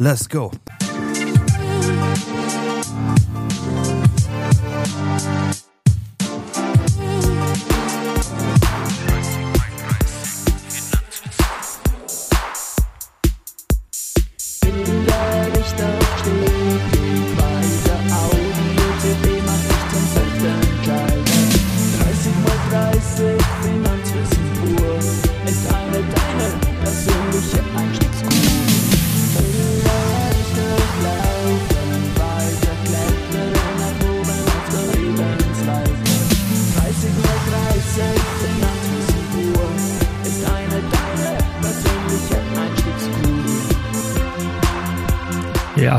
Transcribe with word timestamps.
Let's 0.00 0.28
go. 0.28 0.52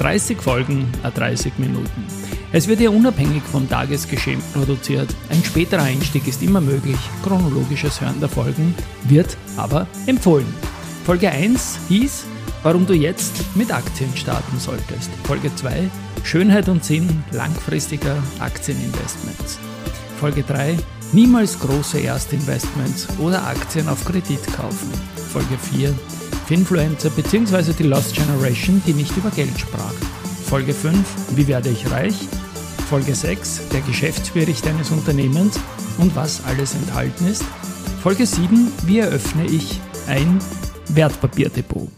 30 0.00 0.40
Folgen, 0.40 0.90
30 1.14 1.58
Minuten. 1.58 2.06
Es 2.52 2.66
wird 2.66 2.80
ja 2.80 2.88
unabhängig 2.88 3.42
vom 3.42 3.68
Tagesgeschehen 3.68 4.40
produziert. 4.54 5.14
Ein 5.28 5.44
späterer 5.44 5.82
Einstieg 5.82 6.26
ist 6.26 6.42
immer 6.42 6.62
möglich. 6.62 6.96
Chronologisches 7.22 8.00
Hören 8.00 8.18
der 8.18 8.30
Folgen 8.30 8.74
wird 9.04 9.36
aber 9.58 9.86
empfohlen. 10.06 10.46
Folge 11.04 11.30
1 11.30 11.80
hieß, 11.90 12.24
warum 12.62 12.86
du 12.86 12.94
jetzt 12.94 13.44
mit 13.54 13.70
Aktien 13.72 14.16
starten 14.16 14.58
solltest. 14.58 15.10
Folge 15.24 15.54
2 15.54 15.90
Schönheit 16.24 16.70
und 16.70 16.82
Sinn 16.82 17.22
langfristiger 17.32 18.16
Aktieninvestments. 18.38 19.58
Folge 20.18 20.42
3 20.44 20.78
Niemals 21.12 21.58
große 21.58 21.98
Erstinvestments 21.98 23.08
oder 23.18 23.46
Aktien 23.46 23.88
auf 23.88 24.04
Kredit 24.04 24.46
kaufen. 24.56 24.90
Folge 25.32 25.58
4 25.58 25.92
Finfluencer 26.50 27.10
bzw. 27.10 27.72
die 27.74 27.84
Lost 27.84 28.16
Generation, 28.16 28.82
die 28.84 28.92
nicht 28.92 29.16
über 29.16 29.30
Geld 29.30 29.56
sprach. 29.56 29.94
Folge 30.46 30.74
5, 30.74 30.98
wie 31.36 31.46
werde 31.46 31.68
ich 31.68 31.88
reich? 31.92 32.26
Folge 32.88 33.14
6, 33.14 33.68
der 33.72 33.80
Geschäftsbericht 33.82 34.66
eines 34.66 34.90
Unternehmens 34.90 35.60
und 35.98 36.16
was 36.16 36.44
alles 36.44 36.74
enthalten 36.74 37.28
ist. 37.28 37.44
Folge 38.02 38.26
7, 38.26 38.66
wie 38.84 38.98
eröffne 38.98 39.46
ich 39.46 39.80
ein 40.08 40.40
Wertpapierdepot? 40.88 41.88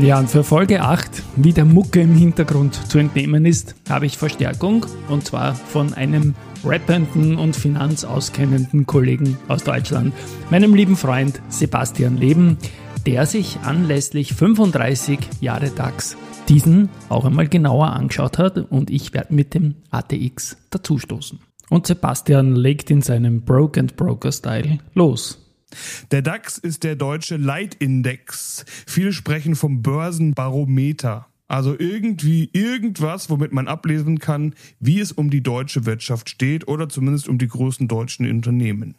Ja, 0.00 0.18
und 0.18 0.28
für 0.28 0.42
Folge 0.42 0.82
8, 0.82 1.15
wie 1.36 1.52
der 1.52 1.64
Mucke 1.64 2.00
im 2.00 2.14
Hintergrund 2.14 2.74
zu 2.90 2.98
entnehmen 2.98 3.44
ist, 3.44 3.74
habe 3.88 4.06
ich 4.06 4.16
Verstärkung 4.16 4.86
und 5.08 5.26
zwar 5.26 5.54
von 5.54 5.94
einem 5.94 6.34
rappenden 6.64 7.36
und 7.36 7.54
finanzauskennenden 7.54 8.86
Kollegen 8.86 9.36
aus 9.48 9.62
Deutschland, 9.62 10.14
meinem 10.50 10.74
lieben 10.74 10.96
Freund 10.96 11.40
Sebastian 11.48 12.16
Leben, 12.16 12.56
der 13.06 13.26
sich 13.26 13.58
anlässlich 13.62 14.34
35 14.34 15.18
Jahre 15.40 15.70
DAX 15.70 16.16
diesen 16.48 16.88
auch 17.08 17.24
einmal 17.24 17.48
genauer 17.48 17.92
angeschaut 17.92 18.38
hat 18.38 18.58
und 18.58 18.90
ich 18.90 19.12
werde 19.12 19.34
mit 19.34 19.54
dem 19.54 19.76
ATX 19.90 20.56
dazustoßen. 20.70 21.40
Und 21.68 21.86
Sebastian 21.86 22.54
legt 22.54 22.90
in 22.90 23.02
seinem 23.02 23.42
Broke 23.42 23.80
and 23.80 23.96
Broker 23.96 24.32
Style 24.32 24.78
los. 24.94 25.42
Der 26.10 26.22
DAX 26.22 26.58
ist 26.58 26.84
der 26.84 26.94
deutsche 26.94 27.36
Leitindex. 27.36 28.64
Viele 28.86 29.12
sprechen 29.12 29.56
vom 29.56 29.82
Börsenbarometer. 29.82 31.26
Also 31.48 31.78
irgendwie 31.78 32.50
irgendwas, 32.52 33.30
womit 33.30 33.52
man 33.52 33.68
ablesen 33.68 34.18
kann, 34.18 34.54
wie 34.80 34.98
es 35.00 35.12
um 35.12 35.30
die 35.30 35.42
deutsche 35.42 35.86
Wirtschaft 35.86 36.28
steht 36.28 36.66
oder 36.66 36.88
zumindest 36.88 37.28
um 37.28 37.38
die 37.38 37.48
großen 37.48 37.86
deutschen 37.86 38.28
Unternehmen. 38.28 38.96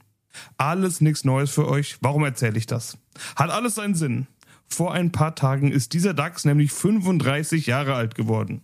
Alles 0.58 1.02
nichts 1.02 1.26
Neues 1.26 1.52
für 1.52 1.68
euch. 1.68 1.98
Warum 2.02 2.24
erzähle 2.24 2.58
ich 2.58 2.68
das? 2.68 2.98
Hat 3.36 3.50
alles 3.50 3.76
seinen 3.76 3.96
Sinn. 3.96 4.28
Vor 4.68 4.94
ein 4.94 5.12
paar 5.12 5.36
Tagen 5.36 5.72
ist 5.72 5.94
dieser 5.94 6.14
DAX 6.14 6.46
nämlich 6.46 6.72
35 6.72 7.68
Jahre 7.68 7.96
alt 7.96 8.16
geworden. 8.16 8.62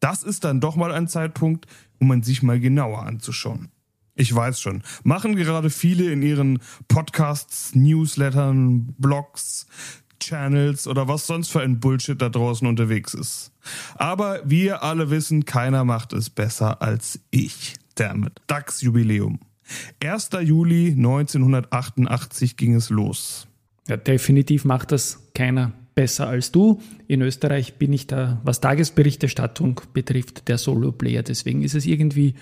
Das 0.00 0.22
ist 0.22 0.44
dann 0.44 0.60
doch 0.60 0.76
mal 0.76 0.92
ein 0.92 1.08
Zeitpunkt, 1.08 1.66
um 1.98 2.08
man 2.08 2.22
sich 2.22 2.42
mal 2.42 2.60
genauer 2.60 3.04
anzuschauen. 3.04 3.70
Ich 4.14 4.34
weiß 4.34 4.60
schon, 4.60 4.82
machen 5.04 5.36
gerade 5.36 5.70
viele 5.70 6.10
in 6.10 6.22
ihren 6.22 6.60
Podcasts, 6.88 7.74
Newslettern, 7.74 8.94
Blogs, 8.98 9.66
Channels 10.20 10.86
oder 10.86 11.08
was 11.08 11.26
sonst 11.26 11.48
für 11.48 11.60
ein 11.60 11.80
Bullshit 11.80 12.20
da 12.20 12.28
draußen 12.28 12.66
unterwegs 12.66 13.14
ist. 13.14 13.52
Aber 13.96 14.40
wir 14.44 14.82
alle 14.82 15.10
wissen, 15.10 15.44
keiner 15.44 15.84
macht 15.84 16.12
es 16.12 16.30
besser 16.30 16.82
als 16.82 17.20
ich. 17.30 17.74
Damit. 17.94 18.40
DAX-Jubiläum. 18.46 19.40
1. 20.02 20.30
Juli 20.42 20.92
1988 20.92 22.56
ging 22.56 22.74
es 22.74 22.90
los. 22.90 23.48
Ja, 23.88 23.96
definitiv 23.96 24.64
macht 24.64 24.92
das 24.92 25.20
keiner 25.34 25.72
besser 25.94 26.28
als 26.28 26.52
du. 26.52 26.80
In 27.08 27.22
Österreich 27.22 27.74
bin 27.74 27.92
ich 27.92 28.06
da, 28.06 28.40
was 28.44 28.60
Tagesberichterstattung 28.60 29.80
betrifft, 29.92 30.48
der 30.48 30.58
Solo-Player. 30.58 31.22
Deswegen 31.22 31.62
ist 31.62 31.74
es 31.74 31.86
irgendwie 31.86 32.34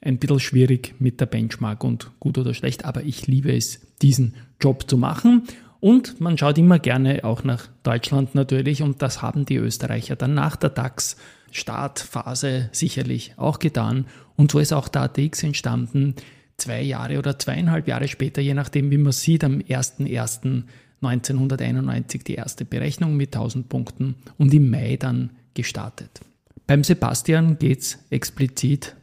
ein 0.00 0.18
bisschen 0.18 0.40
schwierig 0.40 0.94
mit 0.98 1.20
der 1.20 1.26
Benchmark 1.26 1.84
und 1.84 2.10
gut 2.18 2.38
oder 2.38 2.54
schlecht. 2.54 2.84
Aber 2.84 3.02
ich 3.04 3.26
liebe 3.26 3.54
es, 3.54 3.80
diesen 4.00 4.34
Job 4.60 4.88
zu 4.88 4.96
machen. 4.96 5.44
Und 5.82 6.18
man 6.20 6.38
schaut 6.38 6.56
immer 6.58 6.78
gerne 6.78 7.24
auch 7.24 7.42
nach 7.42 7.66
Deutschland 7.82 8.36
natürlich 8.36 8.82
und 8.82 9.02
das 9.02 9.20
haben 9.20 9.46
die 9.46 9.56
Österreicher 9.56 10.14
dann 10.14 10.32
nach 10.32 10.54
der 10.54 10.70
DAX-Startphase 10.70 12.68
sicherlich 12.70 13.34
auch 13.36 13.58
getan. 13.58 14.06
Und 14.36 14.52
so 14.52 14.60
ist 14.60 14.72
auch 14.72 14.86
der 14.86 15.02
ATX 15.02 15.42
entstanden, 15.42 16.14
zwei 16.56 16.82
Jahre 16.82 17.18
oder 17.18 17.36
zweieinhalb 17.36 17.88
Jahre 17.88 18.06
später, 18.06 18.40
je 18.40 18.54
nachdem 18.54 18.92
wie 18.92 18.96
man 18.96 19.10
sieht, 19.10 19.42
am 19.42 19.58
01.01.1991 19.58 22.22
die 22.22 22.36
erste 22.36 22.64
Berechnung 22.64 23.16
mit 23.16 23.34
1000 23.34 23.68
Punkten 23.68 24.14
und 24.38 24.54
im 24.54 24.70
Mai 24.70 24.96
dann 24.96 25.30
gestartet. 25.54 26.20
Beim 26.68 26.84
Sebastian 26.84 27.58
geht 27.58 27.80
es 27.80 27.98
explizit 28.08 28.94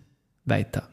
weiter. 0.46 0.88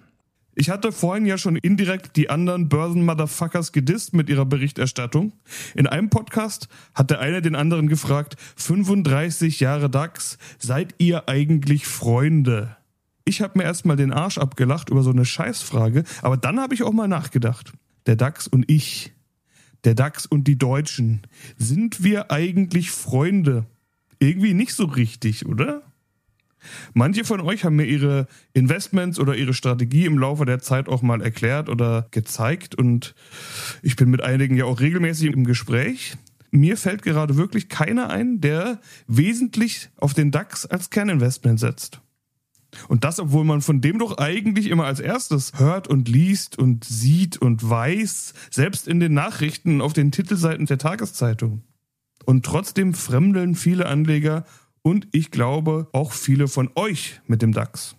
Ich 0.58 0.70
hatte 0.70 0.90
vorhin 0.90 1.26
ja 1.26 1.36
schon 1.36 1.56
indirekt 1.56 2.16
die 2.16 2.30
anderen 2.30 2.70
Börsen-Motherfuckers 2.70 3.72
gedisst 3.72 4.14
mit 4.14 4.30
ihrer 4.30 4.46
Berichterstattung. 4.46 5.34
In 5.74 5.86
einem 5.86 6.08
Podcast 6.08 6.68
hat 6.94 7.10
der 7.10 7.20
eine 7.20 7.42
den 7.42 7.54
anderen 7.54 7.88
gefragt, 7.88 8.36
35 8.56 9.60
Jahre 9.60 9.90
DAX, 9.90 10.38
seid 10.58 10.94
ihr 10.96 11.28
eigentlich 11.28 11.86
Freunde? 11.86 12.74
Ich 13.26 13.42
habe 13.42 13.58
mir 13.58 13.64
erstmal 13.64 13.96
den 13.96 14.14
Arsch 14.14 14.38
abgelacht 14.38 14.88
über 14.88 15.02
so 15.02 15.10
eine 15.10 15.26
Scheißfrage, 15.26 16.04
aber 16.22 16.38
dann 16.38 16.58
habe 16.58 16.72
ich 16.72 16.84
auch 16.84 16.92
mal 16.92 17.06
nachgedacht. 17.06 17.74
Der 18.06 18.16
DAX 18.16 18.46
und 18.48 18.70
ich, 18.70 19.12
der 19.84 19.94
DAX 19.94 20.24
und 20.24 20.48
die 20.48 20.56
Deutschen, 20.56 21.20
sind 21.58 22.02
wir 22.02 22.30
eigentlich 22.30 22.90
Freunde? 22.90 23.66
Irgendwie 24.20 24.54
nicht 24.54 24.72
so 24.72 24.86
richtig, 24.86 25.44
oder? 25.44 25.82
Manche 26.94 27.24
von 27.24 27.40
euch 27.40 27.64
haben 27.64 27.76
mir 27.76 27.84
ihre 27.84 28.26
Investments 28.52 29.18
oder 29.18 29.34
ihre 29.34 29.54
Strategie 29.54 30.06
im 30.06 30.18
Laufe 30.18 30.44
der 30.44 30.60
Zeit 30.60 30.88
auch 30.88 31.02
mal 31.02 31.22
erklärt 31.22 31.68
oder 31.68 32.08
gezeigt 32.10 32.74
und 32.74 33.14
ich 33.82 33.96
bin 33.96 34.10
mit 34.10 34.22
einigen 34.22 34.56
ja 34.56 34.64
auch 34.64 34.80
regelmäßig 34.80 35.32
im 35.32 35.44
Gespräch. 35.44 36.16
Mir 36.50 36.76
fällt 36.76 37.02
gerade 37.02 37.36
wirklich 37.36 37.68
keiner 37.68 38.08
ein, 38.10 38.40
der 38.40 38.80
wesentlich 39.06 39.90
auf 39.96 40.14
den 40.14 40.30
DAX 40.30 40.64
als 40.64 40.90
Kerninvestment 40.90 41.60
setzt. 41.60 42.00
Und 42.88 43.04
das, 43.04 43.18
obwohl 43.20 43.44
man 43.44 43.60
von 43.62 43.80
dem 43.80 43.98
doch 43.98 44.18
eigentlich 44.18 44.68
immer 44.68 44.84
als 44.84 45.00
erstes 45.00 45.52
hört 45.56 45.88
und 45.88 46.08
liest 46.08 46.58
und 46.58 46.84
sieht 46.84 47.36
und 47.38 47.68
weiß, 47.68 48.34
selbst 48.50 48.88
in 48.88 49.00
den 49.00 49.14
Nachrichten 49.14 49.80
auf 49.80 49.92
den 49.92 50.12
Titelseiten 50.12 50.66
der 50.66 50.78
Tageszeitung. 50.78 51.62
Und 52.24 52.44
trotzdem 52.44 52.92
fremdeln 52.94 53.54
viele 53.54 53.86
Anleger 53.86 54.44
und 54.86 55.08
ich 55.10 55.32
glaube 55.32 55.88
auch 55.90 56.12
viele 56.12 56.46
von 56.46 56.70
euch 56.76 57.20
mit 57.26 57.42
dem 57.42 57.50
DAX. 57.50 57.96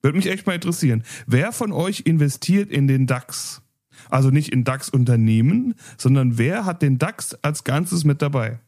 Würde 0.00 0.16
mich 0.16 0.30
echt 0.30 0.46
mal 0.46 0.54
interessieren. 0.54 1.02
Wer 1.26 1.50
von 1.50 1.72
euch 1.72 2.02
investiert 2.04 2.70
in 2.70 2.86
den 2.86 3.08
DAX? 3.08 3.62
Also 4.10 4.30
nicht 4.30 4.52
in 4.52 4.62
DAX-Unternehmen, 4.62 5.74
sondern 5.98 6.38
wer 6.38 6.66
hat 6.66 6.82
den 6.82 6.98
DAX 6.98 7.34
als 7.42 7.64
Ganzes 7.64 8.04
mit 8.04 8.22
dabei? 8.22 8.60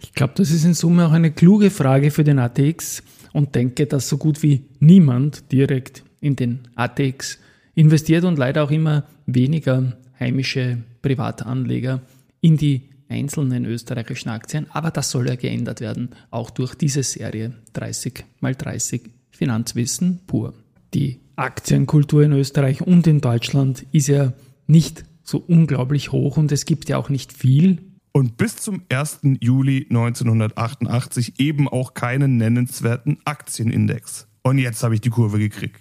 Ich 0.00 0.14
glaube, 0.14 0.32
das 0.34 0.50
ist 0.50 0.64
in 0.64 0.72
Summe 0.72 1.06
auch 1.06 1.12
eine 1.12 1.30
kluge 1.30 1.70
Frage 1.70 2.10
für 2.10 2.24
den 2.24 2.38
ATX 2.38 3.02
und 3.34 3.54
denke, 3.54 3.84
dass 3.84 4.08
so 4.08 4.16
gut 4.16 4.42
wie 4.42 4.64
niemand 4.80 5.52
direkt 5.52 6.04
in 6.22 6.36
den 6.36 6.60
ATX 6.74 7.38
investiert 7.74 8.24
und 8.24 8.38
leider 8.38 8.64
auch 8.64 8.70
immer 8.70 9.04
weniger 9.26 9.92
heimische 10.18 10.78
Privatanleger 11.02 12.00
in 12.40 12.56
die 12.56 12.88
einzelnen 13.14 13.64
österreichischen 13.64 14.28
Aktien. 14.28 14.66
Aber 14.70 14.90
das 14.90 15.10
soll 15.10 15.28
ja 15.28 15.36
geändert 15.36 15.80
werden, 15.80 16.10
auch 16.30 16.50
durch 16.50 16.74
diese 16.74 17.02
Serie 17.02 17.54
30 17.72 18.24
mal 18.40 18.54
30 18.54 19.10
Finanzwissen 19.30 20.20
pur. 20.26 20.54
Die 20.92 21.20
Aktienkultur 21.36 22.22
in 22.22 22.32
Österreich 22.32 22.82
und 22.82 23.06
in 23.06 23.20
Deutschland 23.20 23.86
ist 23.92 24.08
ja 24.08 24.32
nicht 24.66 25.04
so 25.22 25.38
unglaublich 25.38 26.12
hoch 26.12 26.36
und 26.36 26.52
es 26.52 26.64
gibt 26.64 26.88
ja 26.88 26.98
auch 26.98 27.08
nicht 27.08 27.32
viel. 27.32 27.78
Und 28.12 28.36
bis 28.36 28.56
zum 28.56 28.82
1. 28.90 29.20
Juli 29.40 29.86
1988 29.90 31.40
eben 31.40 31.68
auch 31.68 31.94
keinen 31.94 32.36
nennenswerten 32.36 33.18
Aktienindex. 33.24 34.28
Und 34.42 34.58
jetzt 34.58 34.82
habe 34.82 34.94
ich 34.94 35.00
die 35.00 35.10
Kurve 35.10 35.38
gekriegt. 35.38 35.80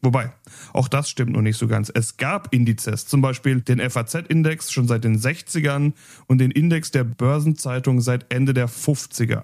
Wobei, 0.00 0.32
auch 0.72 0.86
das 0.86 1.10
stimmt 1.10 1.32
noch 1.32 1.42
nicht 1.42 1.56
so 1.56 1.66
ganz. 1.66 1.90
Es 1.92 2.16
gab 2.16 2.54
Indizes, 2.54 3.06
zum 3.06 3.20
Beispiel 3.20 3.60
den 3.60 3.80
FAZ-Index 3.80 4.70
schon 4.72 4.86
seit 4.86 5.04
den 5.04 5.18
60ern 5.18 5.92
und 6.26 6.38
den 6.38 6.52
Index 6.52 6.92
der 6.92 7.04
Börsenzeitung 7.04 8.00
seit 8.00 8.32
Ende 8.32 8.54
der 8.54 8.68
50er. 8.68 9.42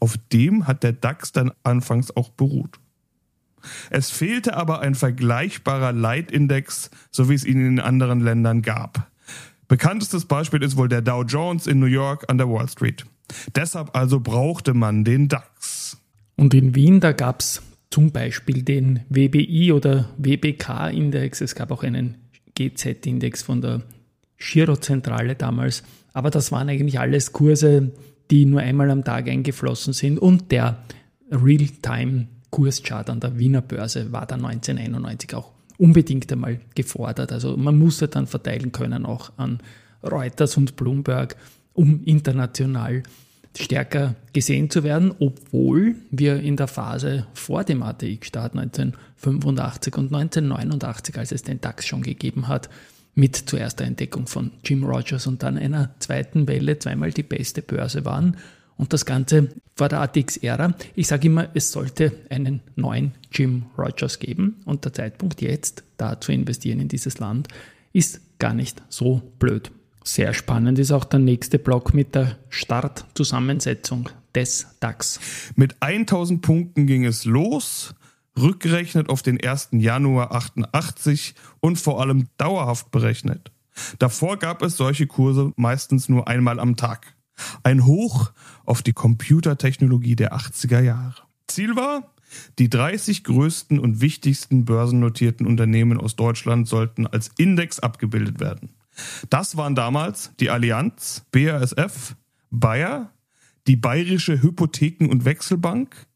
Auf 0.00 0.16
dem 0.32 0.66
hat 0.66 0.82
der 0.82 0.92
DAX 0.92 1.32
dann 1.32 1.52
anfangs 1.62 2.14
auch 2.16 2.30
beruht. 2.30 2.78
Es 3.90 4.10
fehlte 4.10 4.56
aber 4.56 4.80
ein 4.80 4.94
vergleichbarer 4.94 5.92
Leitindex, 5.92 6.90
so 7.10 7.28
wie 7.28 7.34
es 7.34 7.44
ihn 7.44 7.64
in 7.64 7.80
anderen 7.80 8.20
Ländern 8.20 8.62
gab. 8.62 9.10
Bekanntestes 9.68 10.24
Beispiel 10.26 10.62
ist 10.62 10.76
wohl 10.76 10.88
der 10.88 11.02
Dow 11.02 11.22
Jones 11.22 11.66
in 11.66 11.78
New 11.78 11.86
York 11.86 12.24
an 12.28 12.38
der 12.38 12.48
Wall 12.48 12.68
Street. 12.68 13.06
Deshalb 13.54 13.96
also 13.96 14.20
brauchte 14.20 14.74
man 14.74 15.04
den 15.04 15.28
DAX. 15.28 15.96
Und 16.36 16.54
in 16.54 16.74
Wien, 16.74 17.00
da 17.00 17.12
gab 17.12 17.40
es 17.40 17.62
zum 17.92 18.10
Beispiel 18.10 18.62
den 18.62 19.00
WBI 19.10 19.72
oder 19.72 20.08
WBK-Index. 20.16 21.42
Es 21.42 21.54
gab 21.54 21.70
auch 21.70 21.82
einen 21.82 22.16
GZ-Index 22.54 23.42
von 23.42 23.60
der 23.60 23.82
Girozentrale 24.38 25.34
damals. 25.34 25.82
Aber 26.14 26.30
das 26.30 26.50
waren 26.52 26.68
eigentlich 26.70 26.98
alles 26.98 27.32
Kurse, 27.32 27.92
die 28.30 28.46
nur 28.46 28.60
einmal 28.60 28.90
am 28.90 29.04
Tag 29.04 29.28
eingeflossen 29.28 29.92
sind. 29.92 30.18
Und 30.18 30.50
der 30.50 30.82
Real-Time-Kurschart 31.30 33.10
an 33.10 33.20
der 33.20 33.38
Wiener 33.38 33.60
Börse 33.60 34.10
war 34.10 34.26
dann 34.26 34.44
1991 34.44 35.34
auch 35.34 35.52
unbedingt 35.76 36.32
einmal 36.32 36.60
gefordert. 36.74 37.30
Also 37.30 37.56
man 37.58 37.78
musste 37.78 38.08
dann 38.08 38.26
verteilen 38.26 38.72
können 38.72 39.04
auch 39.04 39.32
an 39.36 39.60
Reuters 40.02 40.56
und 40.56 40.76
Bloomberg, 40.76 41.36
um 41.74 42.02
international 42.04 43.02
stärker 43.56 44.14
gesehen 44.32 44.70
zu 44.70 44.82
werden, 44.82 45.14
obwohl 45.18 45.96
wir 46.10 46.40
in 46.40 46.56
der 46.56 46.68
Phase 46.68 47.26
vor 47.34 47.64
dem 47.64 47.82
ATX-Start 47.82 48.56
1985 48.56 49.96
und 49.96 50.14
1989, 50.14 51.18
als 51.18 51.32
es 51.32 51.42
den 51.42 51.60
DAX 51.60 51.86
schon 51.86 52.02
gegeben 52.02 52.48
hat, 52.48 52.70
mit 53.14 53.36
zuerst 53.36 53.80
der 53.80 53.86
Entdeckung 53.86 54.26
von 54.26 54.52
Jim 54.64 54.84
Rogers 54.84 55.26
und 55.26 55.42
dann 55.42 55.58
einer 55.58 55.94
zweiten 55.98 56.48
Welle 56.48 56.78
zweimal 56.78 57.10
die 57.10 57.22
beste 57.22 57.62
Börse 57.62 58.04
waren. 58.04 58.36
Und 58.78 58.94
das 58.94 59.04
Ganze 59.04 59.48
vor 59.74 59.88
der 59.88 60.00
ATX-Ära. 60.00 60.74
Ich 60.94 61.06
sage 61.06 61.26
immer, 61.26 61.48
es 61.54 61.72
sollte 61.72 62.12
einen 62.30 62.60
neuen 62.74 63.12
Jim 63.30 63.66
Rogers 63.76 64.18
geben. 64.18 64.62
Und 64.64 64.84
der 64.84 64.94
Zeitpunkt 64.94 65.42
jetzt, 65.42 65.84
da 65.98 66.20
zu 66.20 66.32
investieren 66.32 66.80
in 66.80 66.88
dieses 66.88 67.18
Land, 67.18 67.48
ist 67.92 68.20
gar 68.38 68.54
nicht 68.54 68.82
so 68.88 69.22
blöd. 69.38 69.70
Sehr 70.04 70.34
spannend 70.34 70.78
ist 70.78 70.92
auch 70.92 71.04
der 71.04 71.20
nächste 71.20 71.58
Block 71.58 71.94
mit 71.94 72.14
der 72.14 72.38
Startzusammensetzung 72.48 74.08
des 74.34 74.66
DAX. 74.80 75.20
Mit 75.54 75.76
1000 75.80 76.42
Punkten 76.42 76.86
ging 76.86 77.04
es 77.04 77.24
los, 77.24 77.94
rückgerechnet 78.38 79.08
auf 79.08 79.22
den 79.22 79.42
1. 79.42 79.68
Januar 79.72 80.32
88 80.32 81.34
und 81.60 81.78
vor 81.78 82.00
allem 82.00 82.28
dauerhaft 82.38 82.90
berechnet. 82.90 83.52
Davor 83.98 84.38
gab 84.38 84.62
es 84.62 84.76
solche 84.76 85.06
Kurse 85.06 85.52
meistens 85.56 86.08
nur 86.08 86.28
einmal 86.28 86.60
am 86.60 86.76
Tag. 86.76 87.14
Ein 87.62 87.86
Hoch 87.86 88.32
auf 88.64 88.82
die 88.82 88.92
Computertechnologie 88.92 90.16
der 90.16 90.34
80er 90.34 90.80
Jahre. 90.80 91.22
Ziel 91.46 91.76
war, 91.76 92.12
die 92.58 92.68
30 92.68 93.24
größten 93.24 93.78
und 93.78 94.00
wichtigsten 94.00 94.64
börsennotierten 94.64 95.46
Unternehmen 95.46 95.98
aus 95.98 96.16
Deutschland 96.16 96.68
sollten 96.68 97.06
als 97.06 97.30
Index 97.36 97.78
abgebildet 97.78 98.40
werden. 98.40 98.70
Das 99.30 99.56
waren 99.56 99.74
damals 99.74 100.32
die 100.38 100.50
Allianz, 100.50 101.24
BASF, 101.30 102.16
Bayer, 102.50 103.12
die 103.66 103.76
Bayerische 103.76 104.42
Hypotheken- 104.42 105.08
und 105.08 105.24
Wechselbank, 105.24 106.06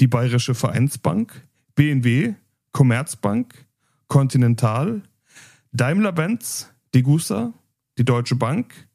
die 0.00 0.06
Bayerische 0.06 0.54
Vereinsbank, 0.54 1.46
BNW, 1.74 2.34
Commerzbank, 2.72 3.66
Continental, 4.08 5.02
Daimler-Benz, 5.72 6.70
Degussa, 6.94 7.52
die 7.98 8.04
Deutsche 8.04 8.36
Bank, 8.36 8.88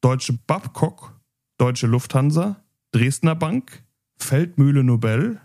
Deutsche 0.00 0.32
Babcock, 0.46 1.20
Deutsche 1.58 1.86
Lufthansa, 1.86 2.62
Dresdner 2.92 3.34
Bank, 3.34 3.84
Feldmühle 4.16 4.82
Nobel, 4.84 5.40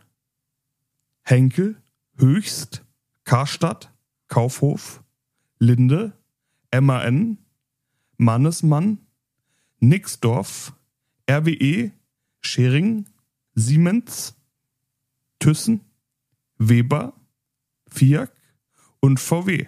Henkel, 1.23 1.81
Höchst, 2.17 2.85
Karstadt, 3.23 3.91
Kaufhof, 4.27 5.03
Linde, 5.59 6.13
MAN, 6.81 7.37
Mannesmann, 8.17 8.99
Nixdorf, 9.79 10.73
RWE, 11.29 11.91
Schering, 12.41 13.05
Siemens, 13.55 14.35
Thyssen, 15.39 15.81
Weber, 16.57 17.13
Fiat 17.87 18.31
und 18.99 19.19
VW. 19.19 19.67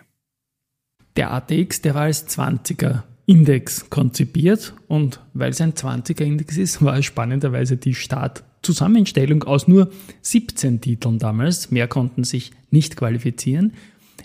Der 1.16 1.34
ATX, 1.34 1.82
der 1.82 1.96
war 1.96 2.04
als 2.04 2.28
20er 2.28 3.04
Index 3.26 3.90
konzipiert 3.90 4.74
und 4.88 5.20
weil 5.34 5.52
es 5.52 5.60
ein 5.60 5.74
20er 5.74 6.24
Index 6.24 6.58
ist, 6.58 6.82
war 6.82 6.98
es 6.98 7.06
spannenderweise 7.06 7.76
die 7.76 7.94
Startzusammenstellung 7.94 9.44
aus 9.44 9.68
nur 9.68 9.92
17 10.22 10.80
Titeln 10.80 11.20
damals. 11.20 11.70
Mehr 11.70 11.88
konnten 11.88 12.24
sich 12.24 12.52
nicht 12.72 12.96
qualifizieren. 12.96 13.74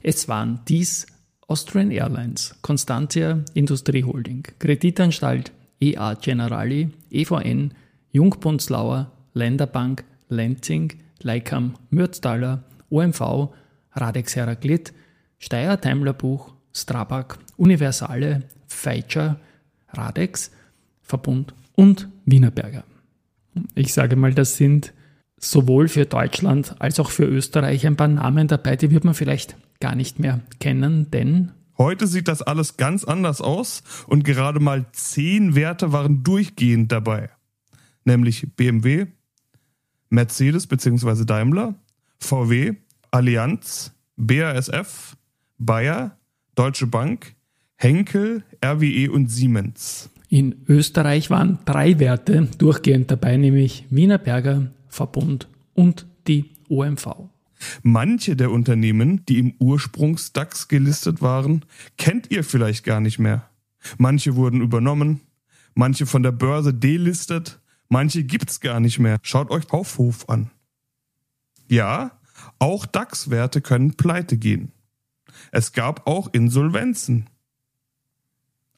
Es 0.02 0.28
waren 0.28 0.60
dies 0.68 1.06
Austrian 1.52 1.90
Airlines, 1.90 2.54
Constantia 2.62 3.44
Industrie 3.52 4.04
Holding, 4.04 4.42
Kreditanstalt 4.58 5.52
EA 5.80 6.14
Generali, 6.14 6.88
EVN, 7.10 7.74
Jungbundslauer, 8.10 9.12
Länderbank, 9.34 10.02
Lenzing, 10.30 10.94
Leikam 11.20 11.74
Mürztaler, 11.90 12.62
OMV, 12.88 13.50
Radex 13.92 14.34
Heraklit, 14.34 14.94
Steyr 15.38 15.76
Daimlerbuch, 15.76 16.54
Strabag, 16.72 17.38
Universale, 17.58 18.44
Feitscher, 18.66 19.38
Radex, 19.92 20.52
Verbund 21.02 21.52
und 21.74 22.08
Wienerberger. 22.24 22.84
Ich 23.74 23.92
sage 23.92 24.16
mal, 24.16 24.32
das 24.32 24.56
sind 24.56 24.94
sowohl 25.36 25.88
für 25.88 26.06
Deutschland 26.06 26.76
als 26.78 26.98
auch 26.98 27.10
für 27.10 27.26
Österreich 27.26 27.86
ein 27.86 27.96
paar 27.96 28.08
Namen 28.08 28.48
dabei, 28.48 28.76
die 28.76 28.90
wird 28.90 29.04
man 29.04 29.12
vielleicht 29.12 29.54
gar 29.82 29.96
nicht 29.96 30.18
mehr 30.20 30.40
kennen, 30.60 31.10
denn 31.10 31.50
Heute 31.76 32.06
sieht 32.06 32.28
das 32.28 32.42
alles 32.42 32.76
ganz 32.76 33.02
anders 33.02 33.40
aus 33.40 33.82
und 34.06 34.22
gerade 34.22 34.60
mal 34.60 34.86
zehn 34.92 35.56
Werte 35.56 35.90
waren 35.90 36.22
durchgehend 36.22 36.92
dabei. 36.92 37.30
Nämlich 38.04 38.54
BMW, 38.54 39.06
Mercedes 40.08 40.68
bzw. 40.68 41.24
Daimler, 41.24 41.74
VW, 42.20 42.74
Allianz, 43.10 43.92
BASF, 44.16 45.16
Bayer, 45.58 46.16
Deutsche 46.54 46.86
Bank, 46.86 47.34
Henkel, 47.74 48.44
RWE 48.64 49.10
und 49.10 49.28
Siemens. 49.28 50.10
In 50.28 50.64
Österreich 50.68 51.30
waren 51.30 51.58
drei 51.64 51.98
Werte 51.98 52.48
durchgehend 52.58 53.10
dabei, 53.10 53.36
nämlich 53.36 53.86
Wienerberger, 53.90 54.70
Verbund 54.86 55.48
und 55.74 56.06
die 56.28 56.50
OMV. 56.68 57.31
Manche 57.82 58.36
der 58.36 58.50
Unternehmen, 58.50 59.24
die 59.26 59.38
im 59.38 59.54
Ursprungs-DAX 59.58 60.68
gelistet 60.68 61.22
waren, 61.22 61.64
kennt 61.96 62.30
ihr 62.30 62.44
vielleicht 62.44 62.84
gar 62.84 63.00
nicht 63.00 63.18
mehr. 63.18 63.48
Manche 63.98 64.36
wurden 64.36 64.60
übernommen, 64.60 65.20
manche 65.74 66.06
von 66.06 66.22
der 66.22 66.32
Börse 66.32 66.72
delistet, 66.72 67.60
manche 67.88 68.24
gibt's 68.24 68.60
gar 68.60 68.80
nicht 68.80 68.98
mehr. 68.98 69.18
Schaut 69.22 69.50
euch 69.50 69.68
Kaufhof 69.68 70.28
an. 70.28 70.50
Ja, 71.68 72.18
auch 72.58 72.86
DAX-Werte 72.86 73.60
können 73.60 73.94
pleite 73.94 74.36
gehen. 74.36 74.72
Es 75.50 75.72
gab 75.72 76.06
auch 76.06 76.28
Insolvenzen. 76.32 77.28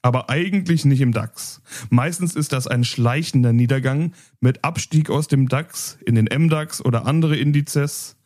Aber 0.02 0.28
eigentlich 0.28 0.84
nicht 0.84 1.00
im 1.00 1.12
DAX. 1.12 1.62
Meistens 1.88 2.36
ist 2.36 2.52
das 2.52 2.66
ein 2.66 2.84
schleichender 2.84 3.54
Niedergang 3.54 4.12
mit 4.38 4.62
Abstieg 4.62 5.08
aus 5.08 5.28
dem 5.28 5.48
DAX 5.48 5.96
in 6.04 6.14
den 6.14 6.26
MDAX 6.26 6.84
oder 6.84 7.06
andere 7.06 7.36
Indizes 7.36 8.16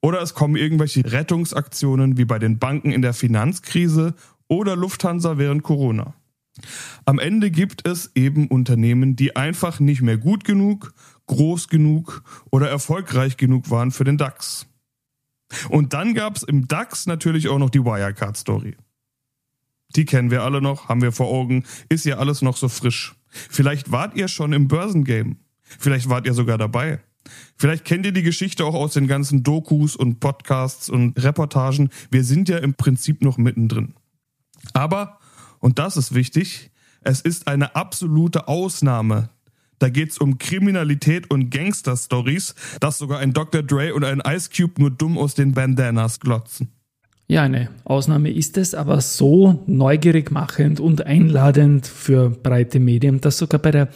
oder 0.00 0.22
es 0.22 0.34
kommen 0.34 0.56
irgendwelche 0.56 1.10
Rettungsaktionen 1.10 2.16
wie 2.16 2.24
bei 2.24 2.38
den 2.38 2.58
Banken 2.58 2.90
in 2.90 3.02
der 3.02 3.14
Finanzkrise 3.14 4.14
oder 4.48 4.76
Lufthansa 4.76 5.38
während 5.38 5.62
Corona. 5.62 6.14
Am 7.04 7.18
Ende 7.18 7.50
gibt 7.50 7.86
es 7.86 8.10
eben 8.14 8.48
Unternehmen, 8.48 9.16
die 9.16 9.36
einfach 9.36 9.80
nicht 9.80 10.02
mehr 10.02 10.18
gut 10.18 10.44
genug, 10.44 10.92
groß 11.26 11.68
genug 11.68 12.22
oder 12.50 12.68
erfolgreich 12.68 13.36
genug 13.36 13.70
waren 13.70 13.90
für 13.90 14.04
den 14.04 14.18
DAX. 14.18 14.66
Und 15.68 15.92
dann 15.92 16.14
gab 16.14 16.36
es 16.36 16.42
im 16.42 16.68
DAX 16.68 17.06
natürlich 17.06 17.48
auch 17.48 17.58
noch 17.58 17.70
die 17.70 17.84
Wirecard-Story. 17.84 18.76
Die 19.96 20.04
kennen 20.04 20.30
wir 20.30 20.42
alle 20.42 20.60
noch, 20.60 20.88
haben 20.88 21.00
wir 21.00 21.12
vor 21.12 21.28
Augen, 21.28 21.64
ist 21.88 22.04
ja 22.04 22.18
alles 22.18 22.42
noch 22.42 22.56
so 22.56 22.68
frisch. 22.68 23.14
Vielleicht 23.28 23.90
wart 23.90 24.16
ihr 24.16 24.28
schon 24.28 24.52
im 24.52 24.68
Börsengame. 24.68 25.36
Vielleicht 25.62 26.08
wart 26.08 26.26
ihr 26.26 26.34
sogar 26.34 26.58
dabei. 26.58 27.00
Vielleicht 27.56 27.84
kennt 27.84 28.06
ihr 28.06 28.12
die 28.12 28.22
Geschichte 28.22 28.64
auch 28.64 28.74
aus 28.74 28.94
den 28.94 29.06
ganzen 29.06 29.42
Dokus 29.42 29.96
und 29.96 30.20
Podcasts 30.20 30.88
und 30.88 31.22
Reportagen. 31.22 31.90
Wir 32.10 32.24
sind 32.24 32.48
ja 32.48 32.58
im 32.58 32.74
Prinzip 32.74 33.22
noch 33.22 33.38
mittendrin. 33.38 33.94
Aber, 34.72 35.18
und 35.58 35.78
das 35.78 35.96
ist 35.96 36.14
wichtig, 36.14 36.70
es 37.02 37.20
ist 37.20 37.48
eine 37.48 37.74
absolute 37.74 38.48
Ausnahme. 38.48 39.30
Da 39.78 39.88
geht's 39.88 40.18
um 40.18 40.38
Kriminalität 40.38 41.30
und 41.30 41.50
Gangster-Stories, 41.50 42.54
dass 42.80 42.98
sogar 42.98 43.20
ein 43.20 43.32
Dr. 43.32 43.62
Dre 43.62 43.94
und 43.94 44.04
ein 44.04 44.20
Ice 44.26 44.50
Cube 44.54 44.80
nur 44.80 44.90
dumm 44.90 45.16
aus 45.16 45.34
den 45.34 45.52
Bandanas 45.52 46.18
glotzen. 46.18 46.68
Ja, 47.30 47.42
eine 47.42 47.68
Ausnahme 47.84 48.30
ist 48.30 48.56
es, 48.56 48.74
aber 48.74 49.02
so 49.02 49.62
neugierig 49.66 50.30
machend 50.30 50.80
und 50.80 51.04
einladend 51.04 51.86
für 51.86 52.30
breite 52.30 52.80
Medien, 52.80 53.20
dass 53.20 53.36
sogar 53.36 53.60
bei 53.60 53.70
der 53.70 53.88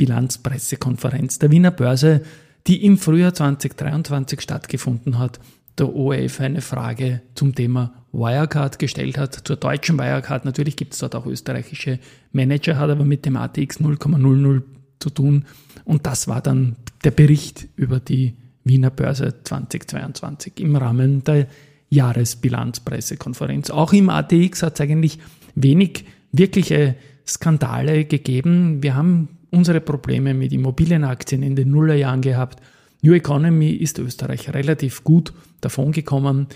Jahresbilanzpressekonferenz 0.00 1.38
der 1.38 1.50
Wiener 1.50 1.70
Börse, 1.70 2.22
die 2.66 2.84
im 2.84 2.98
Frühjahr 2.98 3.34
2023 3.34 4.40
stattgefunden 4.40 5.18
hat, 5.18 5.40
der 5.78 5.94
ORF 5.94 6.40
eine 6.40 6.60
Frage 6.60 7.22
zum 7.34 7.54
Thema 7.54 7.92
Wirecard 8.12 8.78
gestellt 8.78 9.18
hat, 9.18 9.34
zur 9.46 9.56
deutschen 9.56 9.98
Wirecard. 9.98 10.44
Natürlich 10.44 10.76
gibt 10.76 10.92
es 10.92 11.00
dort 11.00 11.14
auch 11.14 11.26
österreichische 11.26 11.98
Manager, 12.32 12.78
hat 12.78 12.90
aber 12.90 13.04
mit 13.04 13.26
dem 13.26 13.36
ATX 13.36 13.80
0,00 13.80 14.62
zu 15.00 15.10
tun. 15.10 15.44
Und 15.84 16.06
das 16.06 16.28
war 16.28 16.40
dann 16.40 16.76
der 17.02 17.10
Bericht 17.10 17.68
über 17.76 17.98
die 18.00 18.34
Wiener 18.62 18.90
Börse 18.90 19.34
2022 19.42 20.60
im 20.60 20.76
Rahmen 20.76 21.24
der 21.24 21.48
Jahresbilanzpressekonferenz. 21.90 23.70
Auch 23.70 23.92
im 23.92 24.08
ATX 24.08 24.62
hat 24.62 24.74
es 24.74 24.80
eigentlich 24.80 25.18
wenig 25.54 26.04
wirkliche 26.32 26.96
Skandale 27.26 28.04
gegeben. 28.04 28.82
Wir 28.82 28.94
haben 28.94 29.28
unsere 29.54 29.80
Probleme 29.80 30.34
mit 30.34 30.52
Immobilienaktien 30.52 31.42
in 31.42 31.56
den 31.56 31.70
Nullerjahren 31.70 32.20
gehabt. 32.20 32.60
New 33.02 33.12
Economy 33.12 33.70
ist 33.70 33.98
Österreich 33.98 34.52
relativ 34.52 35.04
gut 35.04 35.32
davongekommen. 35.60 36.48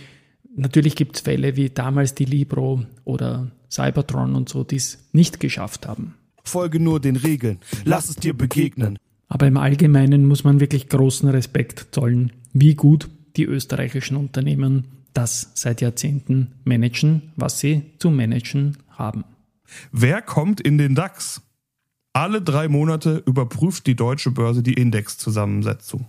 Natürlich 0.57 0.97
gibt 0.97 1.17
es 1.17 1.23
Fälle 1.23 1.57
wie 1.57 1.71
damals 1.71 2.15
die 2.15 2.25
Libro 2.25 2.83
oder 3.05 3.51
Cybertron 3.71 4.35
und 4.35 4.49
so, 4.49 4.65
die 4.65 4.77
es 4.77 5.09
nicht 5.13 5.41
geschafft 5.41 5.87
haben. 5.87 6.15
Folge 6.43 6.81
nur 6.81 7.01
den 7.01 7.17
Regeln, 7.17 7.59
lass 7.85 8.09
es 8.09 8.17
dir 8.17 8.35
begegnen. 8.35 8.99
Aber 9.29 9.47
im 9.47 9.59
Allgemeinen 9.59 10.27
muss 10.27 10.43
man 10.43 10.59
wirklich 10.59 10.89
großen 10.89 11.29
Respekt 11.29 11.89
zollen, 11.93 12.33
wie 12.53 12.75
gut 12.75 13.09
die 13.37 13.45
österreichischen 13.45 14.17
Unternehmen 14.17 14.85
das 15.13 15.51
seit 15.55 15.81
Jahrzehnten 15.81 16.53
managen, 16.65 17.33
was 17.37 17.61
sie 17.61 17.83
zu 17.99 18.11
managen 18.11 18.79
haben. 18.89 19.25
Wer 19.93 20.23
kommt 20.23 20.61
in 20.61 20.79
den 20.79 20.95
DAX? 20.95 21.43
Alle 22.19 22.43
drei 22.43 22.67
Monate 22.67 23.23
überprüft 23.27 23.87
die 23.87 23.95
deutsche 23.95 24.33
Börse 24.33 24.61
die 24.61 24.73
Indexzusammensetzung. 24.73 26.09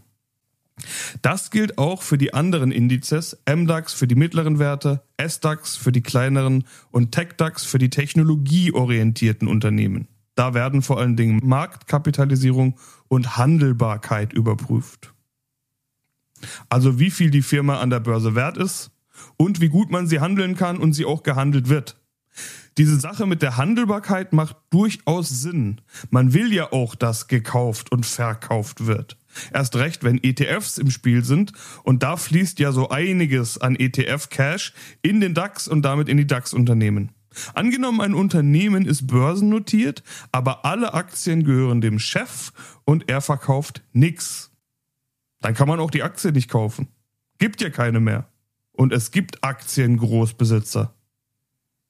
Das 1.22 1.52
gilt 1.52 1.78
auch 1.78 2.02
für 2.02 2.18
die 2.18 2.34
anderen 2.34 2.72
Indizes, 2.72 3.38
MDAX 3.48 3.94
für 3.94 4.08
die 4.08 4.16
mittleren 4.16 4.58
Werte, 4.58 5.04
SDAX 5.22 5.76
für 5.76 5.92
die 5.92 6.02
kleineren 6.02 6.64
und 6.90 7.12
TechDAX 7.12 7.64
für 7.64 7.78
die 7.78 7.92
technologieorientierten 7.92 9.48
Unternehmen. 9.48 10.08
Da 10.34 10.56
werden 10.56 10.82
vor 10.82 10.98
allen 10.98 11.16
Dingen 11.16 11.42
Marktkapitalisierung 11.44 12.80
und 13.08 13.38
Handelbarkeit 13.38 14.34
überprüft. 14.34 15.14
Also 16.70 16.98
wie 16.98 17.12
viel 17.12 17.30
die 17.30 17.44
Firma 17.44 17.82
an 17.82 17.92
der 17.92 18.00
Börse 18.00 18.34
wert 18.34 18.58
ist 18.58 18.90
und 19.38 19.62
wie 19.62 19.70
gut 19.70 19.92
man 19.92 20.08
sie 20.08 20.20
handeln 20.20 20.56
kann 20.56 20.78
und 20.78 20.94
sie 20.94 21.06
auch 21.06 21.22
gehandelt 21.22 21.70
wird. 21.70 21.99
Diese 22.78 23.00
Sache 23.00 23.26
mit 23.26 23.42
der 23.42 23.58
Handelbarkeit 23.58 24.32
macht 24.32 24.56
durchaus 24.70 25.30
Sinn. 25.30 25.82
Man 26.12 26.34
will 26.34 26.54
ja 26.54 26.72
auch, 26.72 26.96
dass 26.96 27.28
gekauft 27.28 27.92
und 27.92 28.06
verkauft 28.06 28.86
wird. 28.86 29.18
Erst 29.52 29.76
recht, 29.76 30.04
wenn 30.04 30.24
ETFs 30.24 30.78
im 30.78 30.90
Spiel 30.90 31.24
sind 31.24 31.52
und 31.84 32.04
da 32.04 32.16
fließt 32.16 32.60
ja 32.60 32.72
so 32.72 32.90
einiges 32.90 33.58
an 33.58 33.76
ETF-Cash 33.76 34.74
in 35.02 35.20
den 35.20 35.34
DAX 35.34 35.68
und 35.68 35.82
damit 35.84 36.10
in 36.10 36.18
die 36.18 36.28
DAX-Unternehmen. 36.28 37.12
Angenommen, 37.54 38.02
ein 38.02 38.14
Unternehmen 38.14 38.86
ist 38.86 39.08
börsennotiert, 39.08 40.04
aber 40.32 40.66
alle 40.66 40.94
Aktien 40.94 41.44
gehören 41.44 41.82
dem 41.82 42.00
Chef 42.00 42.52
und 42.86 43.10
er 43.10 43.22
verkauft 43.22 43.84
nix. 43.94 44.52
Dann 45.42 45.54
kann 45.54 45.68
man 45.68 45.80
auch 45.80 45.92
die 45.92 46.04
Aktie 46.04 46.32
nicht 46.32 46.50
kaufen. 46.50 46.88
Gibt 47.38 47.62
ja 47.62 47.70
keine 47.70 48.00
mehr. 48.00 48.30
Und 48.72 48.94
es 48.94 49.12
gibt 49.12 49.44
Aktiengroßbesitzer. 49.44 50.96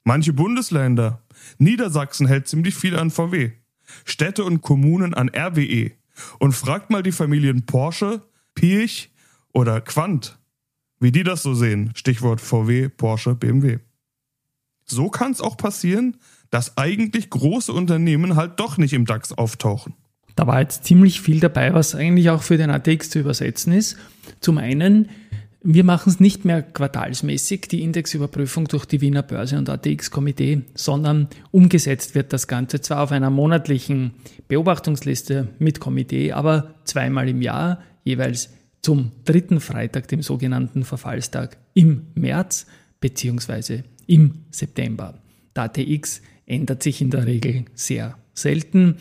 Manche 0.04 0.32
Bundesländer. 0.32 1.22
Niedersachsen 1.58 2.26
hält 2.26 2.48
ziemlich 2.48 2.74
viel 2.74 2.96
an 2.96 3.10
VW. 3.10 3.52
Städte 4.04 4.44
und 4.44 4.62
Kommunen 4.62 5.14
an 5.14 5.28
RWE. 5.28 5.92
Und 6.38 6.52
fragt 6.52 6.90
mal 6.90 7.02
die 7.02 7.12
Familien 7.12 7.66
Porsche, 7.66 8.22
Pirch 8.54 9.10
oder 9.52 9.80
Quant, 9.80 10.38
wie 10.98 11.12
die 11.12 11.22
das 11.22 11.42
so 11.42 11.54
sehen. 11.54 11.92
Stichwort 11.94 12.40
VW, 12.40 12.88
Porsche, 12.88 13.34
BMW. 13.34 13.78
So 14.84 15.08
kann 15.08 15.32
es 15.32 15.40
auch 15.40 15.56
passieren, 15.56 16.16
dass 16.50 16.76
eigentlich 16.76 17.30
große 17.30 17.72
Unternehmen 17.72 18.36
halt 18.36 18.58
doch 18.58 18.76
nicht 18.76 18.92
im 18.92 19.06
DAX 19.06 19.32
auftauchen. 19.32 19.94
Da 20.36 20.46
war 20.46 20.60
jetzt 20.60 20.84
ziemlich 20.84 21.20
viel 21.20 21.40
dabei, 21.40 21.74
was 21.74 21.94
eigentlich 21.94 22.30
auch 22.30 22.42
für 22.42 22.56
den 22.56 22.70
ATX 22.70 23.10
zu 23.10 23.20
übersetzen 23.20 23.72
ist. 23.72 23.96
Zum 24.40 24.58
einen, 24.58 25.08
wir 25.62 25.84
machen 25.84 26.10
es 26.10 26.20
nicht 26.20 26.44
mehr 26.44 26.62
quartalsmäßig, 26.62 27.62
die 27.62 27.82
Indexüberprüfung 27.82 28.66
durch 28.66 28.86
die 28.86 29.00
Wiener 29.00 29.22
Börse 29.22 29.58
und 29.58 29.68
ATX-Komitee, 29.68 30.62
sondern 30.74 31.28
umgesetzt 31.50 32.14
wird 32.14 32.32
das 32.32 32.48
Ganze 32.48 32.80
zwar 32.80 33.02
auf 33.02 33.12
einer 33.12 33.30
monatlichen 33.30 34.12
Beobachtungsliste 34.48 35.48
mit 35.58 35.78
Komitee, 35.78 36.32
aber 36.32 36.74
zweimal 36.84 37.28
im 37.28 37.42
Jahr, 37.42 37.82
jeweils 38.04 38.50
zum 38.80 39.12
dritten 39.26 39.60
Freitag, 39.60 40.08
dem 40.08 40.22
sogenannten 40.22 40.84
Verfallstag 40.84 41.58
im 41.74 42.06
März 42.14 42.66
beziehungsweise 43.00 43.84
im 44.06 44.44
September. 44.50 45.18
Der 45.54 45.64
ATX 45.64 46.22
ändert 46.46 46.82
sich 46.82 47.02
in 47.02 47.10
der 47.10 47.26
Regel 47.26 47.66
sehr 47.74 48.16
selten. 48.32 48.96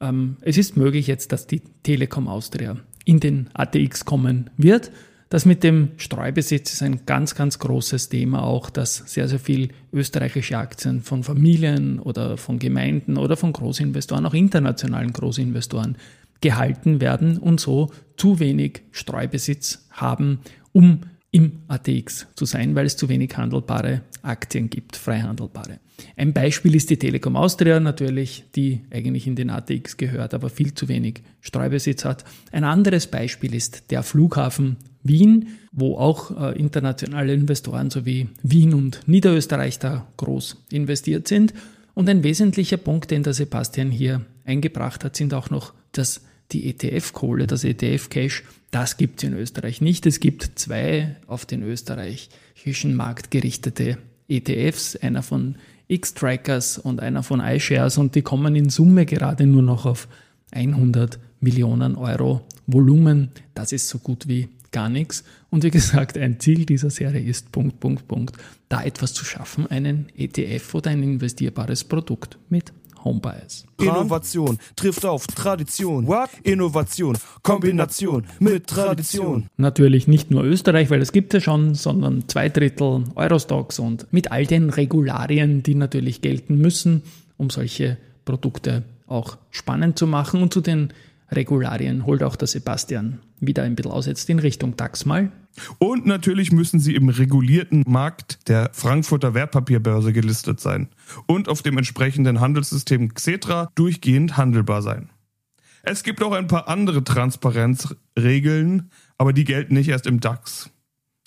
Ähm, 0.00 0.36
es 0.42 0.58
ist 0.58 0.76
möglich 0.76 1.06
jetzt, 1.06 1.32
dass 1.32 1.46
die 1.46 1.62
Telekom 1.82 2.28
Austria 2.28 2.76
in 3.06 3.20
den 3.20 3.48
ATX 3.54 4.04
kommen 4.04 4.50
wird. 4.58 4.90
Das 5.30 5.46
mit 5.46 5.64
dem 5.64 5.90
Streubesitz 5.96 6.74
ist 6.74 6.82
ein 6.82 7.06
ganz, 7.06 7.34
ganz 7.34 7.58
großes 7.58 8.08
Thema 8.08 8.42
auch, 8.42 8.70
dass 8.70 8.96
sehr, 8.96 9.26
sehr 9.26 9.38
viel 9.38 9.70
österreichische 9.92 10.58
Aktien 10.58 11.02
von 11.02 11.24
Familien 11.24 11.98
oder 11.98 12.36
von 12.36 12.58
Gemeinden 12.58 13.16
oder 13.16 13.36
von 13.36 13.52
Großinvestoren, 13.52 14.26
auch 14.26 14.34
internationalen 14.34 15.12
Großinvestoren 15.12 15.96
gehalten 16.40 17.00
werden 17.00 17.38
und 17.38 17.58
so 17.58 17.90
zu 18.16 18.38
wenig 18.38 18.82
Streubesitz 18.92 19.86
haben, 19.90 20.40
um 20.72 21.00
im 21.30 21.62
ATX 21.68 22.28
zu 22.36 22.44
sein, 22.44 22.74
weil 22.74 22.86
es 22.86 22.96
zu 22.96 23.08
wenig 23.08 23.36
handelbare 23.36 24.02
Aktien 24.24 24.70
gibt, 24.70 24.96
frei 24.96 25.20
handelbare. 25.20 25.78
Ein 26.16 26.32
Beispiel 26.32 26.74
ist 26.74 26.90
die 26.90 26.96
Telekom 26.96 27.36
Austria 27.36 27.78
natürlich, 27.80 28.44
die 28.54 28.80
eigentlich 28.90 29.26
in 29.26 29.36
den 29.36 29.50
ATX 29.50 29.96
gehört, 29.96 30.34
aber 30.34 30.50
viel 30.50 30.74
zu 30.74 30.88
wenig 30.88 31.22
Streubesitz 31.40 32.04
hat. 32.04 32.24
Ein 32.50 32.64
anderes 32.64 33.06
Beispiel 33.06 33.54
ist 33.54 33.90
der 33.90 34.02
Flughafen 34.02 34.76
Wien, 35.02 35.48
wo 35.70 35.96
auch 35.98 36.30
äh, 36.40 36.58
internationale 36.58 37.34
Investoren 37.34 37.90
sowie 37.90 38.28
Wien 38.42 38.74
und 38.74 39.06
Niederösterreich 39.06 39.78
da 39.78 40.06
groß 40.16 40.64
investiert 40.70 41.28
sind. 41.28 41.52
Und 41.92 42.08
ein 42.08 42.24
wesentlicher 42.24 42.78
Punkt, 42.78 43.10
den 43.10 43.22
der 43.22 43.34
Sebastian 43.34 43.90
hier 43.90 44.22
eingebracht 44.44 45.04
hat, 45.04 45.14
sind 45.14 45.34
auch 45.34 45.50
noch 45.50 45.74
das 45.92 46.22
die 46.52 46.68
ETF-Kohle, 46.68 47.46
das 47.46 47.64
ETF-Cash, 47.64 48.44
das 48.70 48.96
gibt 48.96 49.22
es 49.22 49.28
in 49.28 49.34
Österreich 49.34 49.80
nicht. 49.80 50.04
Es 50.06 50.20
gibt 50.20 50.52
zwei 50.56 51.16
auf 51.26 51.46
den 51.46 51.62
österreichischen 51.62 52.94
Markt 52.94 53.30
gerichtete 53.30 53.98
ETFs, 54.28 54.96
einer 54.96 55.22
von 55.22 55.56
X-Trackers 55.88 56.78
und 56.78 57.00
einer 57.00 57.22
von 57.22 57.40
iShares 57.40 57.98
und 57.98 58.14
die 58.14 58.22
kommen 58.22 58.56
in 58.56 58.70
Summe 58.70 59.06
gerade 59.06 59.46
nur 59.46 59.62
noch 59.62 59.86
auf 59.86 60.08
100 60.52 61.18
Millionen 61.40 61.96
Euro 61.96 62.46
Volumen. 62.66 63.30
Das 63.54 63.72
ist 63.72 63.88
so 63.88 63.98
gut 63.98 64.26
wie 64.28 64.48
gar 64.72 64.88
nichts. 64.88 65.24
Und 65.50 65.62
wie 65.62 65.70
gesagt, 65.70 66.18
ein 66.18 66.40
Ziel 66.40 66.66
dieser 66.66 66.90
Serie 66.90 67.22
ist, 67.22 67.52
Punkt, 67.52 67.80
Punkt, 67.80 68.08
Punkt, 68.08 68.36
da 68.68 68.82
etwas 68.82 69.12
zu 69.12 69.24
schaffen, 69.24 69.66
einen 69.68 70.06
ETF 70.16 70.74
oder 70.74 70.90
ein 70.90 71.02
investierbares 71.02 71.84
Produkt 71.84 72.38
mit 72.48 72.72
Homebias. 73.04 73.66
Innovation 73.78 74.58
trifft 74.76 75.04
auf 75.04 75.26
Tradition. 75.26 76.06
What? 76.06 76.30
Innovation, 76.42 77.16
Kombination 77.42 78.24
mit 78.38 78.66
Tradition. 78.66 79.48
Natürlich 79.56 80.08
nicht 80.08 80.30
nur 80.30 80.44
Österreich, 80.44 80.90
weil 80.90 81.02
es 81.02 81.12
gibt 81.12 81.34
ja 81.34 81.40
schon, 81.40 81.74
sondern 81.74 82.28
zwei 82.28 82.48
Drittel 82.48 83.04
Eurostocks 83.14 83.78
und 83.78 84.12
mit 84.12 84.32
all 84.32 84.46
den 84.46 84.70
Regularien, 84.70 85.62
die 85.62 85.74
natürlich 85.74 86.22
gelten 86.22 86.58
müssen, 86.58 87.02
um 87.36 87.50
solche 87.50 87.98
Produkte 88.24 88.82
auch 89.06 89.36
spannend 89.50 89.98
zu 89.98 90.06
machen. 90.06 90.42
Und 90.42 90.52
zu 90.52 90.60
den 90.60 90.92
Regularien 91.36 92.06
holt 92.06 92.22
auch 92.22 92.36
der 92.36 92.48
Sebastian 92.48 93.20
wieder 93.40 93.62
ein 93.62 93.76
bisschen 93.76 93.92
aus 93.92 94.06
jetzt 94.06 94.28
in 94.30 94.38
Richtung 94.38 94.76
DAX 94.76 95.04
mal. 95.04 95.32
Und 95.78 96.06
natürlich 96.06 96.50
müssen 96.52 96.80
sie 96.80 96.94
im 96.94 97.08
regulierten 97.08 97.84
Markt 97.86 98.48
der 98.48 98.70
Frankfurter 98.72 99.34
Wertpapierbörse 99.34 100.12
gelistet 100.12 100.60
sein 100.60 100.88
und 101.26 101.48
auf 101.48 101.62
dem 101.62 101.78
entsprechenden 101.78 102.40
Handelssystem 102.40 103.14
Xetra 103.14 103.70
durchgehend 103.74 104.36
handelbar 104.36 104.82
sein. 104.82 105.10
Es 105.82 106.02
gibt 106.02 106.22
auch 106.22 106.32
ein 106.32 106.46
paar 106.46 106.68
andere 106.68 107.04
Transparenzregeln, 107.04 108.90
aber 109.18 109.32
die 109.32 109.44
gelten 109.44 109.74
nicht 109.74 109.88
erst 109.88 110.06
im 110.06 110.20
DAX. 110.20 110.70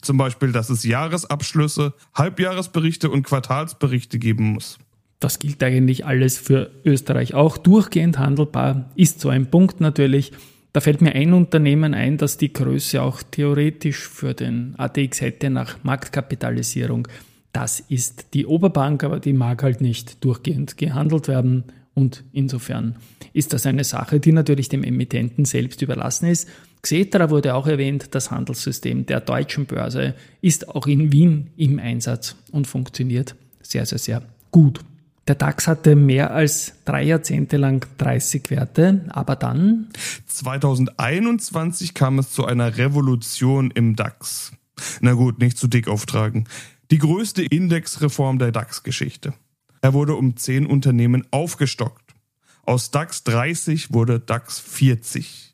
Zum 0.01 0.17
Beispiel, 0.17 0.51
dass 0.51 0.69
es 0.69 0.83
Jahresabschlüsse, 0.83 1.93
Halbjahresberichte 2.13 3.09
und 3.09 3.23
Quartalsberichte 3.23 4.19
geben 4.19 4.53
muss. 4.53 4.79
Das 5.19 5.39
gilt 5.39 5.63
eigentlich 5.63 6.05
alles 6.05 6.37
für 6.37 6.71
Österreich 6.85 7.33
auch. 7.33 7.57
Durchgehend 7.57 8.19
handelbar 8.19 8.91
ist 8.95 9.19
so 9.19 9.29
ein 9.29 9.49
Punkt 9.49 9.81
natürlich. 9.81 10.31
Da 10.73 10.81
fällt 10.81 11.01
mir 11.01 11.13
ein 11.13 11.33
Unternehmen 11.33 11.95
ein, 11.95 12.17
das 12.17 12.37
die 12.37 12.53
Größe 12.53 13.01
auch 13.01 13.23
theoretisch 13.23 14.07
für 14.07 14.35
den 14.35 14.75
ATX 14.77 15.21
hätte 15.21 15.49
nach 15.49 15.83
Marktkapitalisierung. 15.83 17.07
Das 17.51 17.79
ist 17.79 18.27
die 18.35 18.45
Oberbank, 18.45 19.03
aber 19.03 19.19
die 19.19 19.33
mag 19.33 19.63
halt 19.63 19.81
nicht 19.81 20.23
durchgehend 20.23 20.77
gehandelt 20.77 21.27
werden. 21.27 21.63
Und 21.95 22.23
insofern 22.31 22.97
ist 23.33 23.53
das 23.53 23.65
eine 23.65 23.83
Sache, 23.83 24.19
die 24.19 24.31
natürlich 24.31 24.69
dem 24.69 24.83
Emittenten 24.83 25.45
selbst 25.45 25.81
überlassen 25.81 26.27
ist. 26.27 26.47
Xetra 26.83 27.31
wurde 27.31 27.55
auch 27.55 27.65
erwähnt, 27.65 28.09
das 28.11 28.29
Handelssystem 28.29 29.07
der 29.07 29.21
deutschen 29.21 29.65
Börse 29.65 30.13
ist 30.41 30.69
auch 30.69 30.85
in 30.85 31.11
Wien 31.11 31.47
im 31.57 31.79
Einsatz 31.79 32.35
und 32.51 32.67
funktioniert 32.67 33.35
sehr, 33.63 33.87
sehr, 33.87 33.97
sehr 33.97 34.21
gut. 34.51 34.81
Der 35.27 35.35
DAX 35.35 35.67
hatte 35.67 35.95
mehr 35.95 36.31
als 36.31 36.73
drei 36.85 37.03
Jahrzehnte 37.03 37.57
lang 37.57 37.85
30 37.97 38.49
Werte, 38.49 39.05
aber 39.09 39.35
dann 39.35 39.89
2021 40.27 41.93
kam 41.93 42.19
es 42.19 42.31
zu 42.31 42.45
einer 42.45 42.77
Revolution 42.77 43.71
im 43.71 43.97
DAX. 43.97 44.53
Na 45.01 45.13
gut, 45.13 45.39
nicht 45.39 45.57
zu 45.57 45.67
dick 45.67 45.89
auftragen. 45.89 46.47
Die 46.91 46.99
größte 46.99 47.43
Indexreform 47.43 48.39
der 48.39 48.53
DAX-Geschichte. 48.53 49.33
Er 49.81 49.93
wurde 49.93 50.15
um 50.15 50.37
10 50.37 50.65
Unternehmen 50.65 51.27
aufgestockt. 51.31 52.13
Aus 52.63 52.91
DAX 52.91 53.23
30 53.25 53.93
wurde 53.93 54.19
DAX 54.19 54.59
40. 54.59 55.46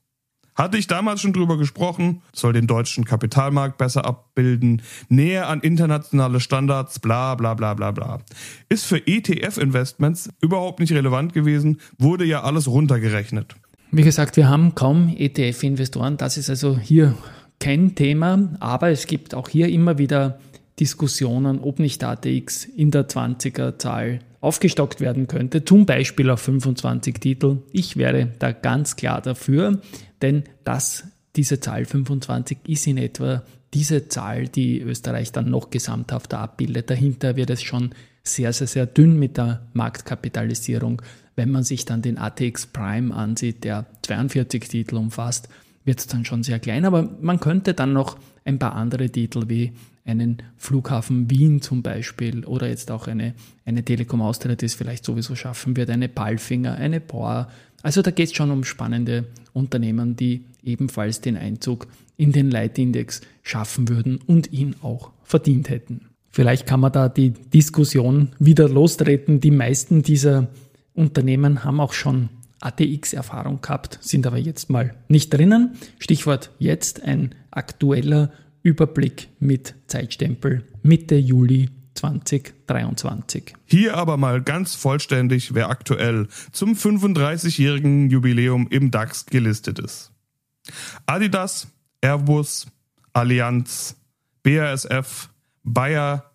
Hatte 0.55 0.77
ich 0.77 0.87
damals 0.87 1.21
schon 1.21 1.33
drüber 1.33 1.57
gesprochen, 1.57 2.21
soll 2.31 2.53
den 2.53 2.67
deutschen 2.67 3.05
Kapitalmarkt 3.05 3.77
besser 3.77 4.05
abbilden, 4.05 4.81
näher 5.09 5.47
an 5.47 5.61
internationale 5.61 6.39
Standards, 6.39 6.99
bla 6.99 7.35
bla 7.35 7.53
bla 7.55 7.73
bla 7.73 7.91
bla. 7.91 8.21
Ist 8.69 8.85
für 8.85 8.97
ETF-Investments 8.97 10.29
überhaupt 10.41 10.79
nicht 10.79 10.91
relevant 10.91 11.33
gewesen, 11.33 11.79
wurde 11.97 12.25
ja 12.25 12.43
alles 12.43 12.67
runtergerechnet. 12.67 13.55
Wie 13.91 14.03
gesagt, 14.03 14.37
wir 14.37 14.49
haben 14.49 14.75
kaum 14.75 15.15
ETF-Investoren, 15.15 16.17
das 16.17 16.37
ist 16.37 16.49
also 16.49 16.77
hier 16.77 17.15
kein 17.59 17.95
Thema, 17.95 18.49
aber 18.59 18.89
es 18.89 19.07
gibt 19.07 19.33
auch 19.35 19.49
hier 19.49 19.69
immer 19.69 19.97
wieder 19.97 20.39
Diskussionen, 20.79 21.59
ob 21.59 21.79
nicht 21.79 22.03
ATX 22.03 22.65
in 22.65 22.91
der 22.91 23.07
20er-Zahl 23.07 24.19
aufgestockt 24.43 24.99
werden 24.99 25.27
könnte, 25.27 25.63
zum 25.63 25.85
Beispiel 25.85 26.29
auf 26.29 26.41
25 26.41 27.15
Titel. 27.19 27.59
Ich 27.71 27.95
wäre 27.95 28.27
da 28.39 28.51
ganz 28.51 28.97
klar 28.97 29.21
dafür, 29.21 29.79
denn 30.21 30.43
das, 30.65 31.05
diese 31.37 31.61
Zahl 31.61 31.85
25 31.85 32.57
ist 32.67 32.85
in 32.85 32.97
etwa 32.97 33.43
diese 33.73 34.09
Zahl, 34.09 34.49
die 34.49 34.81
Österreich 34.81 35.31
dann 35.31 35.49
noch 35.49 35.69
gesamthafter 35.69 36.39
abbildet. 36.39 36.89
Dahinter 36.89 37.37
wird 37.37 37.51
es 37.51 37.63
schon 37.63 37.95
sehr, 38.21 38.51
sehr, 38.51 38.67
sehr 38.67 38.85
dünn 38.85 39.17
mit 39.17 39.37
der 39.37 39.65
Marktkapitalisierung. 39.71 41.01
Wenn 41.37 41.49
man 41.49 41.63
sich 41.63 41.85
dann 41.85 42.01
den 42.01 42.17
ATX 42.17 42.67
Prime 42.67 43.15
ansieht, 43.15 43.63
der 43.63 43.85
42 44.01 44.67
Titel 44.67 44.97
umfasst, 44.97 45.47
wird 45.85 45.99
es 45.99 46.07
dann 46.07 46.25
schon 46.25 46.43
sehr 46.43 46.59
klein. 46.59 46.83
Aber 46.83 47.09
man 47.21 47.39
könnte 47.39 47.73
dann 47.73 47.93
noch 47.93 48.17
ein 48.43 48.59
paar 48.59 48.75
andere 48.75 49.09
Titel 49.09 49.45
wie 49.47 49.71
einen 50.05 50.43
Flughafen 50.57 51.29
Wien 51.29 51.61
zum 51.61 51.81
Beispiel 51.81 52.45
oder 52.45 52.67
jetzt 52.67 52.91
auch 52.91 53.07
eine, 53.07 53.33
eine 53.65 53.83
Telekom 53.83 54.21
Austria, 54.21 54.55
die 54.55 54.65
es 54.65 54.75
vielleicht 54.75 55.05
sowieso 55.05 55.35
schaffen 55.35 55.77
wird, 55.77 55.89
eine 55.89 56.09
Palfinger, 56.09 56.75
eine 56.75 56.99
Bohr. 56.99 57.47
Also 57.81 58.01
da 58.01 58.11
geht 58.11 58.29
es 58.29 58.35
schon 58.35 58.51
um 58.51 58.63
spannende 58.63 59.25
Unternehmen, 59.53 60.15
die 60.15 60.45
ebenfalls 60.63 61.21
den 61.21 61.37
Einzug 61.37 61.87
in 62.17 62.31
den 62.31 62.51
Leitindex 62.51 63.21
schaffen 63.43 63.89
würden 63.89 64.19
und 64.25 64.51
ihn 64.51 64.75
auch 64.81 65.11
verdient 65.23 65.69
hätten. 65.69 66.07
Vielleicht 66.29 66.65
kann 66.65 66.79
man 66.79 66.91
da 66.91 67.09
die 67.09 67.31
Diskussion 67.31 68.29
wieder 68.39 68.67
lostreten. 68.67 69.39
Die 69.39 69.51
meisten 69.51 70.01
dieser 70.01 70.47
Unternehmen 70.93 71.63
haben 71.63 71.79
auch 71.79 71.93
schon 71.93 72.29
ATX-Erfahrung 72.59 73.61
gehabt, 73.61 73.99
sind 74.01 74.25
aber 74.25 74.37
jetzt 74.37 74.69
mal 74.69 74.95
nicht 75.07 75.33
drinnen. 75.33 75.75
Stichwort 75.99 76.51
jetzt 76.59 77.03
ein 77.03 77.35
aktueller 77.51 78.31
Überblick 78.63 79.29
mit 79.39 79.75
Zeitstempel 79.87 80.63
Mitte 80.81 81.15
Juli 81.15 81.69
2023. 81.95 83.53
Hier 83.65 83.95
aber 83.95 84.17
mal 84.17 84.41
ganz 84.41 84.73
vollständig, 84.73 85.53
wer 85.53 85.69
aktuell 85.69 86.27
zum 86.51 86.73
35-jährigen 86.73 88.09
Jubiläum 88.09 88.67
im 88.69 88.89
DAX 88.89 89.25
gelistet 89.25 89.79
ist. 89.79 90.11
Adidas, 91.05 91.67
Airbus, 92.01 92.67
Allianz, 93.11 93.97
BASF, 94.43 95.29
Bayer, 95.63 96.31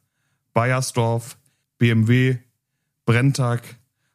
Bayersdorf, 0.52 1.38
BMW, 1.78 2.36
Brenntag, 3.06 3.62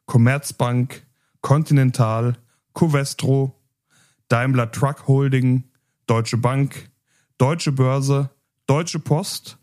Commerzbank, 0.05 1.03
Continental, 1.41 2.37
Covestro, 2.73 3.59
Daimler 4.27 4.71
Truck 4.71 5.07
Holding, 5.07 5.63
Deutsche 6.05 6.37
Bank, 6.37 6.89
Deutsche 7.37 7.71
Börse, 7.71 8.29
Deutsche 8.67 8.99
Post, 8.99 9.57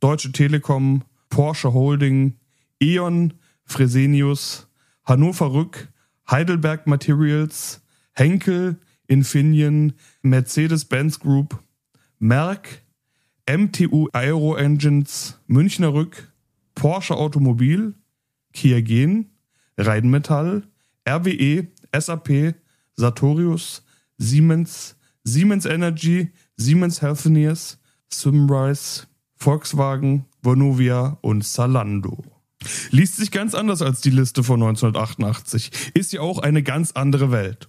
Deutsche 0.00 0.32
Telekom, 0.32 1.02
Porsche 1.30 1.72
Holding, 1.72 2.36
E.ON, 2.80 3.34
Fresenius, 3.64 4.68
Hannover 5.04 5.52
Rück, 5.52 5.88
Heidelberg 6.30 6.86
Materials, 6.86 7.82
Henkel, 8.12 8.78
Infineon, 9.06 9.94
Mercedes-Benz 10.22 11.20
Group, 11.20 11.62
Merck, 12.18 12.82
MTU 13.46 14.08
Aero 14.12 14.54
Engines, 14.54 15.38
Münchner 15.46 15.92
Rück, 15.92 16.32
Porsche 16.74 17.16
Automobil, 17.16 17.94
Kia 18.52 18.78
Rheinmetall, 19.76 20.62
RWE, 21.06 21.68
SAP, 21.98 22.54
Sartorius, 22.96 23.84
Siemens, 24.18 24.96
Siemens 25.24 25.66
Energy, 25.66 26.30
Siemens 26.56 27.02
Healthineers, 27.02 27.78
Symrise, 28.08 29.06
Volkswagen, 29.36 30.26
Vonovia 30.42 31.18
und 31.20 31.42
Zalando. 31.44 32.22
Liest 32.90 33.16
sich 33.16 33.30
ganz 33.30 33.54
anders 33.54 33.82
als 33.82 34.00
die 34.00 34.10
Liste 34.10 34.42
von 34.42 34.62
1988. 34.62 35.70
Ist 35.94 36.12
ja 36.12 36.20
auch 36.20 36.38
eine 36.38 36.62
ganz 36.62 36.92
andere 36.92 37.30
Welt. 37.30 37.68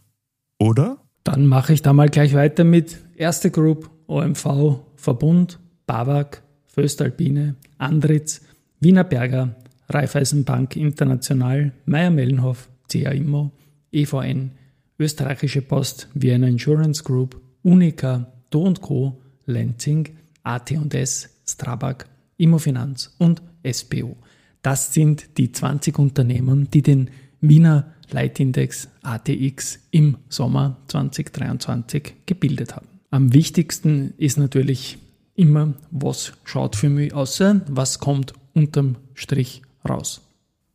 Oder? 0.60 0.98
Dann 1.24 1.48
mache 1.48 1.74
ich 1.74 1.82
da 1.82 1.92
mal 1.92 2.10
gleich 2.10 2.34
weiter 2.34 2.64
mit 2.64 2.98
Erste 3.16 3.52
Group, 3.52 3.90
OMV, 4.08 4.80
Verbund, 4.96 5.60
BAWAG, 5.88 6.44
Föstalpine, 6.68 7.56
Andritz, 7.78 8.42
Wiener 8.80 9.04
Berger, 9.04 9.56
Raiffeisenbank 9.90 10.76
International, 10.76 11.72
Meier-Mellenhof, 11.86 12.70
CA 12.90 13.12
Immo, 13.12 13.52
EVN, 13.92 14.52
Österreichische 15.00 15.62
Post, 15.62 16.10
Vienna 16.14 16.48
Insurance 16.48 17.04
Group, 17.04 17.42
Unica, 17.64 18.32
Do 18.56 18.74
Co., 18.80 19.22
Lenzing, 19.48 20.16
AT&S, 20.44 21.30
Strabag, 21.46 22.06
Immofinanz 22.38 23.14
und 23.18 23.42
SBO. 23.70 24.16
Das 24.62 24.94
sind 24.94 25.38
die 25.38 25.52
20 25.52 26.00
Unternehmen, 26.00 26.70
die 26.72 26.82
den 26.82 27.10
Wiener 27.42 27.92
Leitindex 28.12 28.88
ATX 29.02 29.80
im 29.92 30.20
Sommer 30.30 30.78
2023 30.88 32.14
gebildet 32.26 32.78
haben. 32.78 32.88
Am 33.12 33.34
wichtigsten 33.34 34.14
ist 34.16 34.38
natürlich 34.38 35.00
immer, 35.36 35.74
was 35.92 36.32
schaut 36.46 36.78
für 36.78 36.90
mich 36.90 37.14
aus, 37.14 37.42
was 37.68 38.00
kommt 38.00 38.36
unterm 38.54 38.96
Strich 39.16 39.64
raus. 39.88 40.22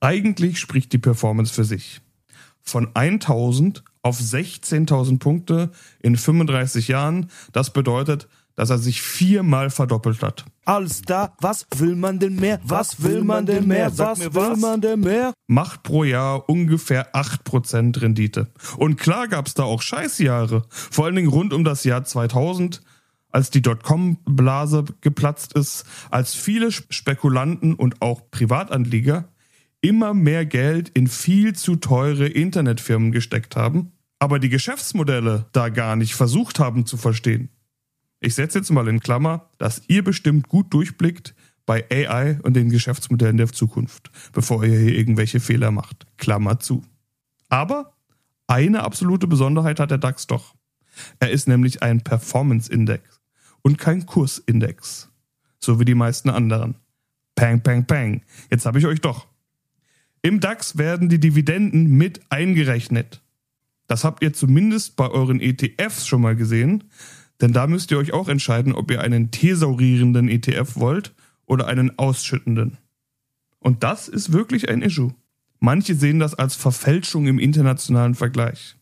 Eigentlich 0.00 0.58
spricht 0.58 0.92
die 0.92 0.98
Performance 0.98 1.54
für 1.54 1.64
sich. 1.64 2.02
Von 2.60 2.94
1000 2.94 3.82
auf 4.02 4.18
16.000 4.18 5.18
Punkte 5.18 5.70
in 6.02 6.16
35 6.16 6.88
Jahren, 6.88 7.30
das 7.52 7.72
bedeutet, 7.72 8.28
dass 8.60 8.68
er 8.68 8.76
sich 8.76 9.00
viermal 9.00 9.70
verdoppelt 9.70 10.22
hat. 10.22 10.44
Alles 10.66 11.00
da, 11.00 11.32
was 11.40 11.66
will 11.76 11.96
man 11.96 12.18
denn 12.18 12.36
mehr? 12.36 12.60
Was 12.62 13.02
will 13.02 13.24
man 13.24 13.46
denn 13.46 13.66
mehr? 13.66 13.96
Was 13.96 14.20
will 14.34 14.56
man 14.56 14.82
denn 14.82 15.00
mehr? 15.00 15.32
Macht 15.46 15.82
pro 15.82 16.04
Jahr 16.04 16.46
ungefähr 16.46 17.14
8% 17.14 18.02
Rendite. 18.02 18.48
Und 18.76 18.96
klar 18.96 19.28
gab's 19.28 19.54
da 19.54 19.62
auch 19.62 19.80
Scheißjahre. 19.80 20.64
Vor 20.68 21.06
allen 21.06 21.16
Dingen 21.16 21.30
rund 21.30 21.54
um 21.54 21.64
das 21.64 21.84
Jahr 21.84 22.04
2000, 22.04 22.82
als 23.32 23.48
die 23.48 23.62
Dotcom-Blase 23.62 24.84
geplatzt 25.00 25.54
ist, 25.54 25.86
als 26.10 26.34
viele 26.34 26.70
Spekulanten 26.70 27.74
und 27.74 28.02
auch 28.02 28.30
Privatanleger 28.30 29.29
immer 29.80 30.14
mehr 30.14 30.46
Geld 30.46 30.90
in 30.90 31.06
viel 31.06 31.54
zu 31.54 31.76
teure 31.76 32.26
Internetfirmen 32.26 33.12
gesteckt 33.12 33.56
haben, 33.56 33.92
aber 34.18 34.38
die 34.38 34.48
Geschäftsmodelle 34.48 35.46
da 35.52 35.68
gar 35.68 35.96
nicht 35.96 36.14
versucht 36.14 36.58
haben 36.58 36.86
zu 36.86 36.96
verstehen. 36.96 37.48
Ich 38.20 38.34
setze 38.34 38.58
jetzt 38.58 38.70
mal 38.70 38.88
in 38.88 39.00
Klammer, 39.00 39.48
dass 39.58 39.82
ihr 39.88 40.04
bestimmt 40.04 40.48
gut 40.48 40.72
durchblickt 40.74 41.34
bei 41.64 41.86
AI 41.90 42.38
und 42.42 42.54
den 42.54 42.68
Geschäftsmodellen 42.68 43.38
der 43.38 43.48
Zukunft, 43.48 44.10
bevor 44.32 44.62
ihr 44.64 44.78
hier 44.78 44.98
irgendwelche 44.98 45.40
Fehler 45.40 45.70
macht. 45.70 46.06
Klammer 46.18 46.60
zu. 46.60 46.82
Aber 47.48 47.94
eine 48.46 48.82
absolute 48.82 49.26
Besonderheit 49.26 49.80
hat 49.80 49.90
der 49.90 49.98
DAX 49.98 50.26
doch. 50.26 50.54
Er 51.18 51.30
ist 51.30 51.48
nämlich 51.48 51.82
ein 51.82 52.02
Performance-Index 52.02 53.20
und 53.62 53.78
kein 53.78 54.04
Kursindex. 54.04 55.08
So 55.58 55.78
wie 55.78 55.84
die 55.84 55.94
meisten 55.94 56.28
anderen. 56.28 56.74
Pang, 57.34 57.62
pang, 57.62 57.86
pang. 57.86 58.22
Jetzt 58.50 58.66
habe 58.66 58.78
ich 58.78 58.86
euch 58.86 59.00
doch. 59.00 59.29
Im 60.22 60.40
DAX 60.40 60.76
werden 60.76 61.09
die 61.09 61.18
Dividenden 61.18 61.96
mit 61.96 62.20
eingerechnet. 62.28 63.22
Das 63.87 64.04
habt 64.04 64.22
ihr 64.22 64.33
zumindest 64.33 64.96
bei 64.96 65.09
euren 65.09 65.40
ETFs 65.40 66.06
schon 66.06 66.20
mal 66.20 66.37
gesehen, 66.37 66.85
denn 67.40 67.52
da 67.52 67.66
müsst 67.66 67.90
ihr 67.90 67.98
euch 67.98 68.12
auch 68.12 68.28
entscheiden, 68.28 68.74
ob 68.74 68.90
ihr 68.90 69.00
einen 69.00 69.30
thesaurierenden 69.30 70.28
ETF 70.28 70.76
wollt 70.76 71.14
oder 71.46 71.66
einen 71.66 71.98
ausschüttenden. 71.98 72.76
Und 73.59 73.83
das 73.83 74.09
ist 74.09 74.33
wirklich 74.33 74.68
ein 74.68 74.83
Issue. 74.83 75.14
Manche 75.59 75.94
sehen 75.94 76.18
das 76.18 76.35
als 76.35 76.54
Verfälschung 76.54 77.26
im 77.26 77.38
internationalen 77.38 78.14
Vergleich. 78.14 78.76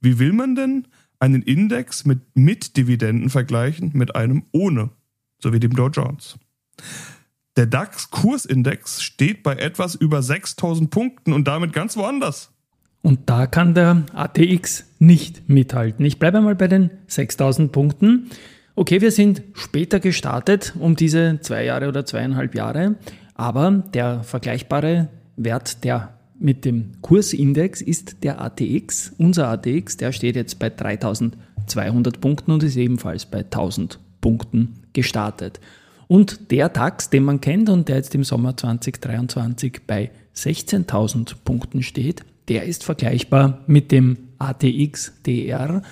Wie 0.00 0.18
will 0.18 0.32
man 0.32 0.54
denn 0.54 0.86
einen 1.18 1.42
Index 1.42 2.04
mit 2.04 2.20
mit 2.34 2.76
Dividenden 2.76 3.30
vergleichen 3.30 3.92
mit 3.94 4.14
einem 4.14 4.44
ohne, 4.52 4.90
so 5.38 5.52
wie 5.52 5.60
dem 5.60 5.74
Dow 5.74 5.88
Jones? 5.88 6.38
Der 7.56 7.64
DAX-Kursindex 7.64 9.02
steht 9.02 9.42
bei 9.42 9.54
etwas 9.54 9.94
über 9.94 10.20
6000 10.20 10.90
Punkten 10.90 11.32
und 11.32 11.48
damit 11.48 11.72
ganz 11.72 11.96
woanders. 11.96 12.50
Und 13.00 13.30
da 13.30 13.46
kann 13.46 13.72
der 13.72 14.02
ATX 14.12 14.84
nicht 14.98 15.48
mithalten. 15.48 16.04
Ich 16.04 16.18
bleibe 16.18 16.42
mal 16.42 16.54
bei 16.54 16.68
den 16.68 16.90
6000 17.06 17.72
Punkten. 17.72 18.30
Okay, 18.74 19.00
wir 19.00 19.10
sind 19.10 19.42
später 19.54 20.00
gestartet, 20.00 20.74
um 20.78 20.96
diese 20.96 21.38
zwei 21.40 21.64
Jahre 21.64 21.88
oder 21.88 22.04
zweieinhalb 22.04 22.54
Jahre, 22.54 22.96
aber 23.34 23.70
der 23.70 24.22
vergleichbare 24.22 25.08
Wert, 25.36 25.82
der 25.82 26.12
mit 26.38 26.66
dem 26.66 27.00
Kursindex 27.00 27.80
ist 27.80 28.22
der 28.22 28.38
ATX. 28.42 29.14
Unser 29.16 29.48
ATX, 29.48 29.96
der 29.96 30.12
steht 30.12 30.36
jetzt 30.36 30.58
bei 30.58 30.68
3200 30.68 32.20
Punkten 32.20 32.50
und 32.50 32.62
ist 32.62 32.76
ebenfalls 32.76 33.24
bei 33.24 33.38
1000 33.38 33.98
Punkten 34.20 34.74
gestartet. 34.92 35.58
Und 36.08 36.50
der 36.50 36.68
DAX, 36.68 37.10
den 37.10 37.24
man 37.24 37.40
kennt 37.40 37.68
und 37.68 37.88
der 37.88 37.96
jetzt 37.96 38.14
im 38.14 38.24
Sommer 38.24 38.56
2023 38.56 39.80
bei 39.86 40.10
16.000 40.36 41.36
Punkten 41.44 41.82
steht, 41.82 42.24
der 42.48 42.64
ist 42.64 42.84
vergleichbar 42.84 43.64
mit 43.66 43.90
dem 43.90 44.18
ATX 44.38 45.12
DR. 45.24 45.82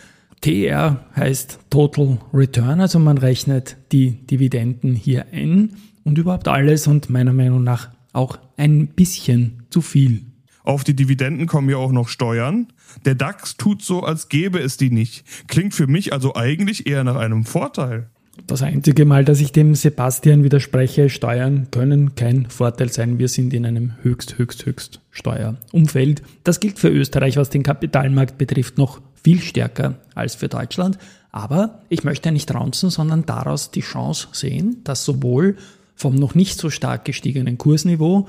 TR 0.40 1.04
heißt 1.16 1.58
Total 1.70 2.18
Return, 2.32 2.80
also 2.80 2.98
man 2.98 3.18
rechnet 3.18 3.76
die 3.92 4.26
Dividenden 4.26 4.94
hier 4.94 5.26
ein 5.32 5.76
und 6.04 6.18
überhaupt 6.18 6.48
alles 6.48 6.86
und 6.86 7.08
meiner 7.08 7.32
Meinung 7.32 7.64
nach 7.64 7.90
auch 8.12 8.38
ein 8.56 8.88
bisschen 8.88 9.64
zu 9.70 9.80
viel. 9.80 10.26
Auf 10.62 10.84
die 10.84 10.94
Dividenden 10.94 11.46
kommen 11.46 11.68
ja 11.68 11.76
auch 11.76 11.92
noch 11.92 12.08
Steuern. 12.08 12.68
Der 13.04 13.14
DAX 13.14 13.56
tut 13.56 13.82
so, 13.82 14.02
als 14.02 14.28
gäbe 14.28 14.58
es 14.60 14.76
die 14.76 14.90
nicht. 14.90 15.24
Klingt 15.48 15.74
für 15.74 15.86
mich 15.86 16.12
also 16.12 16.34
eigentlich 16.34 16.86
eher 16.86 17.04
nach 17.04 17.16
einem 17.16 17.44
Vorteil. 17.44 18.10
Das 18.46 18.62
einzige 18.62 19.04
Mal, 19.04 19.24
dass 19.24 19.40
ich 19.40 19.52
dem 19.52 19.74
Sebastian 19.74 20.42
widerspreche, 20.42 21.08
Steuern 21.08 21.68
können 21.70 22.14
kein 22.14 22.46
Vorteil 22.46 22.90
sein. 22.92 23.18
Wir 23.18 23.28
sind 23.28 23.54
in 23.54 23.64
einem 23.64 23.92
höchst, 24.02 24.38
höchst, 24.38 24.66
höchst 24.66 25.00
Steuerumfeld. 25.10 26.22
Das 26.42 26.60
gilt 26.60 26.78
für 26.78 26.88
Österreich, 26.88 27.36
was 27.36 27.50
den 27.50 27.62
Kapitalmarkt 27.62 28.36
betrifft, 28.36 28.76
noch 28.76 29.00
viel 29.22 29.40
stärker 29.40 29.94
als 30.14 30.34
für 30.34 30.48
Deutschland. 30.48 30.98
Aber 31.30 31.80
ich 31.88 32.04
möchte 32.04 32.32
nicht 32.32 32.52
raunzen, 32.52 32.90
sondern 32.90 33.24
daraus 33.24 33.70
die 33.70 33.80
Chance 33.80 34.28
sehen, 34.32 34.82
dass 34.84 35.04
sowohl 35.04 35.56
vom 35.94 36.16
noch 36.16 36.34
nicht 36.34 36.58
so 36.58 36.70
stark 36.70 37.04
gestiegenen 37.04 37.56
Kursniveau 37.56 38.28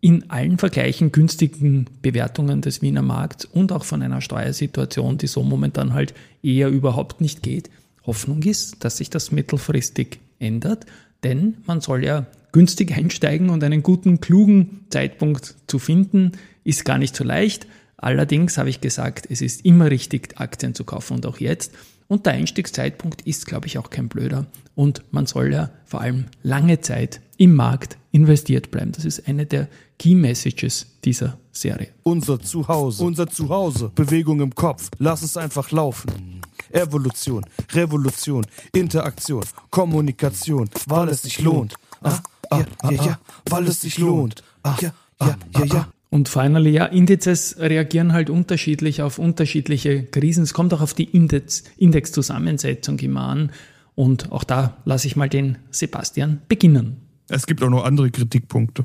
in 0.00 0.30
allen 0.30 0.58
Vergleichen 0.58 1.12
günstigen 1.12 1.86
Bewertungen 2.02 2.60
des 2.60 2.82
Wiener 2.82 3.02
Markts 3.02 3.44
und 3.44 3.70
auch 3.70 3.84
von 3.84 4.02
einer 4.02 4.20
Steuersituation, 4.20 5.16
die 5.16 5.28
so 5.28 5.42
momentan 5.42 5.94
halt 5.94 6.12
eher 6.42 6.68
überhaupt 6.68 7.20
nicht 7.20 7.42
geht, 7.42 7.70
Hoffnung 8.04 8.42
ist, 8.42 8.84
dass 8.84 8.96
sich 8.96 9.10
das 9.10 9.32
mittelfristig 9.32 10.18
ändert, 10.38 10.86
denn 11.22 11.58
man 11.66 11.80
soll 11.80 12.04
ja 12.04 12.26
günstig 12.52 12.92
einsteigen 12.92 13.50
und 13.50 13.64
einen 13.64 13.82
guten, 13.82 14.20
klugen 14.20 14.84
Zeitpunkt 14.90 15.56
zu 15.66 15.78
finden, 15.78 16.32
ist 16.64 16.84
gar 16.84 16.98
nicht 16.98 17.16
so 17.16 17.24
leicht. 17.24 17.66
Allerdings 17.96 18.58
habe 18.58 18.68
ich 18.68 18.80
gesagt, 18.80 19.26
es 19.30 19.40
ist 19.40 19.64
immer 19.64 19.90
richtig, 19.90 20.38
Aktien 20.38 20.74
zu 20.74 20.84
kaufen 20.84 21.14
und 21.14 21.26
auch 21.26 21.38
jetzt. 21.38 21.72
Und 22.12 22.26
der 22.26 22.34
Einstiegszeitpunkt 22.34 23.22
ist, 23.22 23.46
glaube 23.46 23.66
ich, 23.66 23.78
auch 23.78 23.88
kein 23.88 24.08
blöder. 24.08 24.44
Und 24.74 25.02
man 25.12 25.24
soll 25.24 25.50
ja 25.50 25.70
vor 25.86 26.02
allem 26.02 26.26
lange 26.42 26.82
Zeit 26.82 27.22
im 27.38 27.54
Markt 27.54 27.96
investiert 28.10 28.70
bleiben. 28.70 28.92
Das 28.92 29.06
ist 29.06 29.26
eine 29.26 29.46
der 29.46 29.66
Key 29.98 30.14
Messages 30.14 30.88
dieser 31.04 31.38
Serie. 31.52 31.88
Unser 32.02 32.38
Zuhause, 32.38 33.02
unser 33.02 33.28
Zuhause, 33.28 33.90
Bewegung 33.94 34.42
im 34.42 34.54
Kopf, 34.54 34.90
lass 34.98 35.22
es 35.22 35.38
einfach 35.38 35.70
laufen. 35.70 36.42
Evolution, 36.70 37.46
Revolution, 37.72 38.44
Interaktion, 38.74 39.44
Kommunikation, 39.70 40.68
weil 40.88 41.08
es 41.08 41.22
sich 41.22 41.40
lohnt. 41.40 41.76
Ah, 42.02 42.18
ah, 42.50 42.58
ja, 42.58 42.90
ja, 42.90 43.04
ja, 43.04 43.20
weil 43.48 43.66
es 43.68 43.80
sich 43.80 43.96
lohnt. 43.96 44.44
Ah, 44.62 44.76
ja, 44.82 44.92
ja, 45.18 45.38
ja, 45.54 45.64
ja. 45.64 45.88
Und 46.12 46.28
finally, 46.28 46.72
ja, 46.72 46.84
Indizes 46.84 47.56
reagieren 47.58 48.12
halt 48.12 48.28
unterschiedlich 48.28 49.00
auf 49.00 49.18
unterschiedliche 49.18 50.04
Krisen. 50.04 50.44
Es 50.44 50.52
kommt 50.52 50.74
auch 50.74 50.82
auf 50.82 50.92
die 50.92 51.04
Index, 51.04 51.64
Indexzusammensetzung 51.78 52.98
immer 52.98 53.22
an. 53.22 53.50
Und 53.94 54.30
auch 54.30 54.44
da 54.44 54.76
lasse 54.84 55.06
ich 55.06 55.16
mal 55.16 55.30
den 55.30 55.56
Sebastian 55.70 56.42
beginnen. 56.48 57.00
Es 57.30 57.46
gibt 57.46 57.62
auch 57.62 57.70
noch 57.70 57.84
andere 57.84 58.10
Kritikpunkte. 58.10 58.84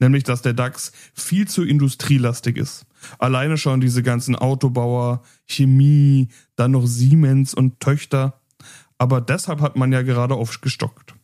Nämlich, 0.00 0.24
dass 0.24 0.40
der 0.40 0.54
DAX 0.54 0.92
viel 1.12 1.46
zu 1.46 1.64
industrielastig 1.64 2.56
ist. 2.56 2.86
Alleine 3.18 3.58
schon 3.58 3.82
diese 3.82 4.02
ganzen 4.02 4.34
Autobauer, 4.34 5.20
Chemie, 5.44 6.28
dann 6.56 6.70
noch 6.70 6.86
Siemens 6.86 7.52
und 7.52 7.78
Töchter. 7.78 8.40
Aber 8.96 9.20
deshalb 9.20 9.60
hat 9.60 9.76
man 9.76 9.92
ja 9.92 10.00
gerade 10.00 10.34
aufgestockt. 10.34 11.14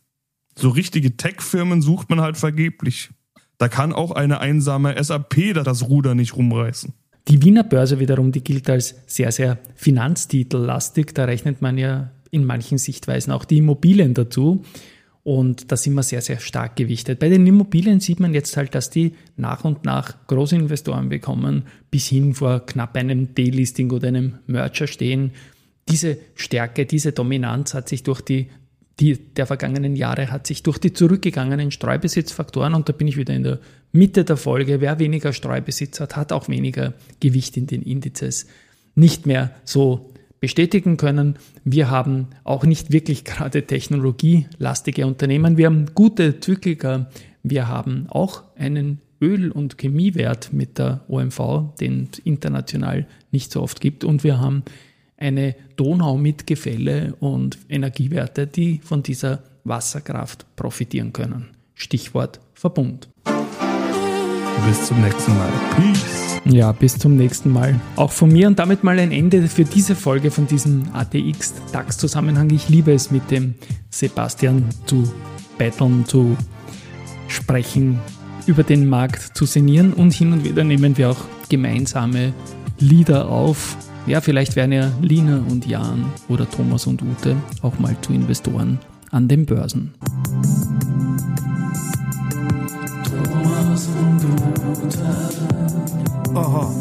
So 0.55 0.69
richtige 0.69 1.17
Tech-Firmen 1.17 1.81
sucht 1.81 2.11
man 2.11 2.21
halt 2.21 2.37
vergeblich. 2.37 3.09
Da 3.57 3.67
kann 3.67 3.93
auch 3.93 4.11
eine 4.11 4.39
einsame 4.39 5.01
SAP 5.01 5.53
da 5.53 5.63
das 5.63 5.87
Ruder 5.87 6.15
nicht 6.15 6.35
rumreißen. 6.35 6.93
Die 7.27 7.41
Wiener 7.41 7.63
Börse 7.63 7.99
wiederum, 7.99 8.31
die 8.31 8.43
gilt 8.43 8.69
als 8.69 8.95
sehr, 9.07 9.31
sehr 9.31 9.57
finanztitellastig. 9.75 11.13
Da 11.13 11.25
rechnet 11.25 11.61
man 11.61 11.77
ja 11.77 12.11
in 12.29 12.45
manchen 12.45 12.77
Sichtweisen 12.77 13.31
auch 13.31 13.45
die 13.45 13.57
Immobilien 13.57 14.13
dazu. 14.13 14.63
Und 15.23 15.71
da 15.71 15.77
sind 15.77 15.95
wir 15.95 16.03
sehr, 16.03 16.21
sehr 16.21 16.39
stark 16.39 16.75
gewichtet. 16.75 17.17
Bei 17.17 17.29
den 17.29 17.47
Immobilien 17.47 17.99
sieht 17.99 18.19
man 18.19 18.35
jetzt 18.35 18.55
halt, 18.57 18.75
dass 18.75 18.91
die 18.91 19.13
nach 19.37 19.63
und 19.63 19.83
nach 19.83 20.27
Großinvestoren 20.27 21.09
bekommen, 21.09 21.63
bis 21.89 22.05
hin 22.07 22.35
vor 22.35 22.63
knapp 22.63 22.95
einem 22.95 23.33
Delisting 23.33 23.89
oder 23.89 24.09
einem 24.09 24.35
Merger 24.45 24.85
stehen. 24.85 25.31
Diese 25.89 26.17
Stärke, 26.35 26.85
diese 26.85 27.11
Dominanz 27.11 27.73
hat 27.73 27.89
sich 27.89 28.03
durch 28.03 28.21
die 28.21 28.49
die 28.99 29.17
der 29.17 29.45
vergangenen 29.45 29.95
Jahre 29.95 30.31
hat 30.31 30.47
sich 30.47 30.63
durch 30.63 30.77
die 30.77 30.93
zurückgegangenen 30.93 31.71
Streubesitzfaktoren, 31.71 32.73
und 32.73 32.87
da 32.87 32.93
bin 32.93 33.07
ich 33.07 33.17
wieder 33.17 33.33
in 33.33 33.43
der 33.43 33.59
Mitte 33.91 34.23
der 34.23 34.37
Folge, 34.37 34.81
wer 34.81 34.99
weniger 34.99 35.33
Streubesitz 35.33 35.99
hat, 35.99 36.15
hat 36.15 36.31
auch 36.31 36.47
weniger 36.47 36.93
Gewicht 37.19 37.57
in 37.57 37.67
den 37.67 37.81
Indizes, 37.81 38.47
nicht 38.95 39.25
mehr 39.25 39.51
so 39.65 40.11
bestätigen 40.39 40.97
können. 40.97 41.35
Wir 41.63 41.89
haben 41.89 42.27
auch 42.43 42.65
nicht 42.65 42.91
wirklich 42.91 43.23
gerade 43.25 43.65
technologielastige 43.65 45.05
Unternehmen. 45.05 45.57
Wir 45.57 45.65
haben 45.65 45.87
gute 45.93 46.39
Zykliker. 46.39 47.09
Wir 47.43 47.67
haben 47.67 48.07
auch 48.09 48.43
einen 48.55 49.01
Öl- 49.21 49.51
und 49.51 49.77
Chemiewert 49.77 50.53
mit 50.53 50.77
der 50.77 51.03
OMV, 51.07 51.75
den 51.79 52.09
es 52.11 52.19
international 52.19 53.07
nicht 53.31 53.51
so 53.51 53.61
oft 53.61 53.81
gibt. 53.81 54.03
Und 54.03 54.23
wir 54.23 54.39
haben 54.39 54.63
eine 55.17 55.55
Donau 55.75 56.17
mit 56.17 56.47
Gefälle 56.47 57.15
und 57.19 57.57
Energiewerte, 57.69 58.47
die 58.47 58.79
von 58.83 59.03
dieser 59.03 59.43
Wasserkraft 59.63 60.45
profitieren 60.55 61.13
können. 61.13 61.49
Stichwort 61.73 62.39
Verbund. 62.53 63.09
Bis 64.67 64.85
zum 64.87 65.01
nächsten 65.01 65.33
Mal. 65.37 65.51
Peace. 65.75 66.41
Ja, 66.45 66.71
bis 66.71 66.97
zum 66.97 67.15
nächsten 67.15 67.51
Mal. 67.51 67.79
Auch 67.95 68.11
von 68.11 68.31
mir 68.31 68.47
und 68.47 68.59
damit 68.59 68.83
mal 68.83 68.97
ein 68.99 69.11
Ende 69.11 69.47
für 69.47 69.65
diese 69.65 69.95
Folge 69.95 70.31
von 70.31 70.47
diesem 70.47 70.83
ATX 70.93 71.53
DAX 71.71 71.97
Zusammenhang. 71.97 72.49
Ich 72.51 72.69
liebe 72.69 72.93
es 72.93 73.11
mit 73.11 73.29
dem 73.31 73.55
Sebastian 73.89 74.63
zu 74.85 75.11
betteln, 75.57 76.05
zu 76.05 76.37
sprechen, 77.27 77.99
über 78.45 78.63
den 78.63 78.87
Markt 78.87 79.35
zu 79.35 79.45
sinnieren 79.45 79.93
und 79.93 80.13
hin 80.13 80.33
und 80.33 80.43
wieder 80.43 80.63
nehmen 80.63 80.97
wir 80.97 81.11
auch 81.11 81.25
gemeinsame 81.49 82.33
Lieder 82.79 83.29
auf, 83.29 83.77
ja, 84.07 84.21
vielleicht 84.21 84.55
werden 84.55 84.71
ja 84.71 84.91
Lina 85.01 85.43
und 85.49 85.65
Jan 85.65 86.05
oder 86.29 86.47
Thomas 86.49 86.85
und 86.85 87.01
Ute 87.01 87.35
auch 87.63 87.79
mal 87.79 87.95
zu 88.01 88.13
Investoren 88.13 88.77
an 89.09 89.27
den 89.27 89.47
Börsen. 89.47 89.95
Thomas 93.03 93.87
und 93.87 94.21
Ute. 94.85 94.99
Aha. 96.35 96.71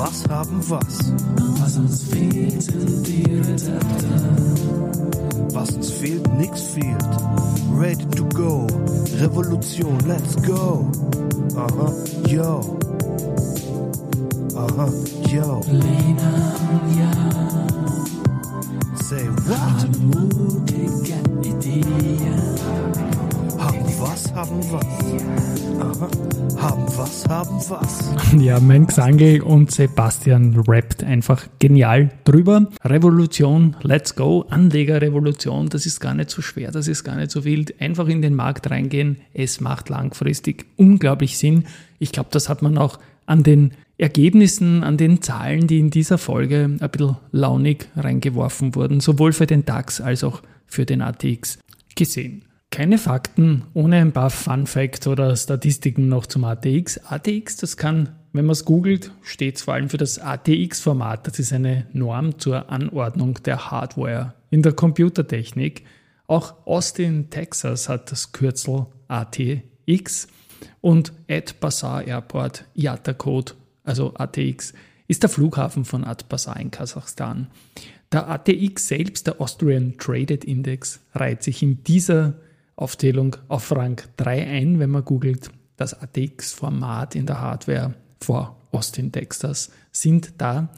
Was, 0.00 0.24
haben 0.30 0.60
was. 0.70 1.12
was 1.60 1.76
uns 1.76 2.02
fehlt, 2.04 2.62
sind 2.62 3.06
die 3.06 3.34
Rezepte. 3.34 4.08
Was 5.52 5.70
uns 5.72 5.90
fehlt, 5.90 6.26
nix 6.38 6.62
fehlt. 6.62 7.04
Ready 7.74 8.06
to 8.16 8.24
go. 8.34 8.66
Revolution, 9.20 9.98
let's 10.06 10.36
go. 10.36 10.90
Aha, 11.54 11.92
yo. 12.28 12.78
Aha, 14.56 14.88
yo. 15.28 15.60
Lena 15.68 16.32
Jan 16.96 17.66
Say 18.96 19.26
what? 19.46 19.88
mutige 19.98 21.20
Ideen. 21.42 22.19
Haben 24.34 24.60
was. 24.70 24.86
Aha, 25.80 26.08
haben 26.56 26.86
was, 26.96 27.28
haben 27.28 27.60
was. 27.68 28.14
Ja, 28.38 28.60
mein 28.60 28.86
Gesangel 28.86 29.42
und 29.42 29.72
Sebastian 29.72 30.56
rappt 30.68 31.02
einfach 31.02 31.46
genial 31.58 32.10
drüber. 32.24 32.68
Revolution, 32.84 33.76
let's 33.82 34.14
go. 34.14 34.44
Anlegerrevolution, 34.48 35.68
das 35.68 35.84
ist 35.84 36.00
gar 36.00 36.14
nicht 36.14 36.30
so 36.30 36.42
schwer, 36.42 36.70
das 36.70 36.86
ist 36.86 37.02
gar 37.02 37.16
nicht 37.16 37.32
so 37.32 37.44
wild. 37.44 37.80
Einfach 37.80 38.06
in 38.06 38.22
den 38.22 38.36
Markt 38.36 38.70
reingehen, 38.70 39.16
es 39.34 39.60
macht 39.60 39.88
langfristig 39.88 40.66
unglaublich 40.76 41.36
Sinn. 41.36 41.64
Ich 41.98 42.12
glaube, 42.12 42.28
das 42.30 42.48
hat 42.48 42.62
man 42.62 42.78
auch 42.78 43.00
an 43.26 43.42
den 43.42 43.72
Ergebnissen, 43.98 44.84
an 44.84 44.96
den 44.96 45.22
Zahlen, 45.22 45.66
die 45.66 45.78
in 45.78 45.90
dieser 45.90 46.18
Folge 46.18 46.70
ein 46.78 46.90
bisschen 46.90 47.16
launig 47.32 47.88
reingeworfen 47.96 48.74
wurden, 48.74 49.00
sowohl 49.00 49.32
für 49.32 49.46
den 49.46 49.64
DAX 49.64 50.00
als 50.00 50.22
auch 50.22 50.42
für 50.66 50.86
den 50.86 51.02
ATX 51.02 51.58
gesehen. 51.96 52.44
Keine 52.70 52.98
Fakten 52.98 53.64
ohne 53.74 53.96
ein 53.96 54.12
paar 54.12 54.30
Fun 54.30 54.68
Facts 54.68 55.08
oder 55.08 55.34
Statistiken 55.34 56.08
noch 56.08 56.26
zum 56.26 56.44
ATX. 56.44 56.98
ATX, 56.98 57.56
das 57.56 57.76
kann, 57.76 58.10
wenn 58.32 58.46
man 58.46 58.52
es 58.52 58.64
googelt, 58.64 59.10
steht 59.22 59.60
vor 59.60 59.74
allem 59.74 59.88
für 59.88 59.96
das 59.96 60.20
ATX-Format. 60.20 61.26
Das 61.26 61.40
ist 61.40 61.52
eine 61.52 61.88
Norm 61.92 62.38
zur 62.38 62.70
Anordnung 62.70 63.42
der 63.44 63.72
Hardware 63.72 64.34
in 64.50 64.62
der 64.62 64.72
Computertechnik. 64.72 65.84
Auch 66.28 66.64
Austin, 66.64 67.28
Texas 67.28 67.88
hat 67.88 68.12
das 68.12 68.30
Kürzel 68.30 68.86
ATX 69.08 70.28
und 70.80 71.12
Atbazar 71.28 72.06
Airport, 72.06 72.66
IATA-Code, 72.76 73.54
also 73.82 74.14
ATX, 74.14 74.74
ist 75.08 75.24
der 75.24 75.30
Flughafen 75.30 75.84
von 75.84 76.04
Atbazar 76.04 76.60
in 76.60 76.70
Kasachstan. 76.70 77.48
Der 78.12 78.28
ATX 78.28 78.86
selbst, 78.86 79.26
der 79.26 79.40
Austrian 79.40 79.96
Traded 79.98 80.44
Index, 80.44 81.00
reiht 81.14 81.42
sich 81.42 81.64
in 81.64 81.82
dieser 81.82 82.34
Aufzählung 82.80 83.36
auf 83.48 83.70
Rang 83.72 84.00
3 84.16 84.46
ein, 84.46 84.78
wenn 84.78 84.90
man 84.90 85.04
googelt. 85.04 85.50
Das 85.76 85.94
ATX-Format 86.00 87.14
in 87.14 87.26
der 87.26 87.40
Hardware 87.40 87.94
vor 88.20 88.56
Austin, 88.72 89.12
Texas, 89.12 89.70
sind 89.92 90.34
da 90.38 90.68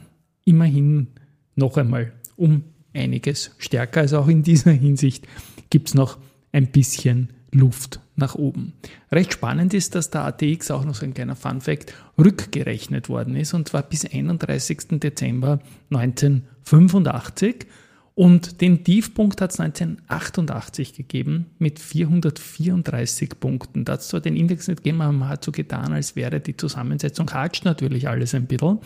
immerhin 0.45 1.07
noch 1.55 1.77
einmal 1.77 2.13
um 2.35 2.63
einiges 2.93 3.51
stärker. 3.57 4.01
Also 4.01 4.19
auch 4.19 4.27
in 4.27 4.43
dieser 4.43 4.71
Hinsicht 4.71 5.27
gibt 5.69 5.89
es 5.89 5.93
noch 5.93 6.17
ein 6.51 6.67
bisschen 6.67 7.29
Luft 7.51 7.99
nach 8.15 8.35
oben. 8.35 8.73
Recht 9.11 9.33
spannend 9.33 9.73
ist, 9.73 9.95
dass 9.95 10.09
der 10.09 10.25
ATX 10.25 10.71
auch 10.71 10.85
noch 10.85 10.95
so 10.95 11.05
ein 11.05 11.13
kleiner 11.13 11.35
Fun-Fact 11.35 11.93
rückgerechnet 12.17 13.09
worden 13.09 13.35
ist 13.35 13.53
und 13.53 13.67
zwar 13.67 13.83
bis 13.83 14.05
31. 14.05 14.99
Dezember 14.99 15.59
1985 15.91 17.65
und 18.15 18.61
den 18.61 18.83
Tiefpunkt 18.83 19.41
hat 19.41 19.51
es 19.51 19.59
1988 19.59 20.93
gegeben 20.93 21.47
mit 21.57 21.79
434 21.79 23.39
Punkten. 23.39 23.85
Da 23.85 23.93
hat 23.93 24.03
zwar 24.03 24.21
den 24.21 24.35
Index 24.35 24.67
nicht 24.67 24.83
gegeben, 24.83 25.01
aber 25.01 25.11
man 25.11 25.29
hat 25.29 25.43
so 25.43 25.51
getan, 25.51 25.93
als 25.93 26.15
wäre 26.15 26.39
die 26.39 26.55
Zusammensetzung 26.55 27.31
hatscht 27.31 27.65
natürlich 27.65 28.07
alles 28.07 28.35
ein 28.35 28.45
bisschen, 28.45 28.79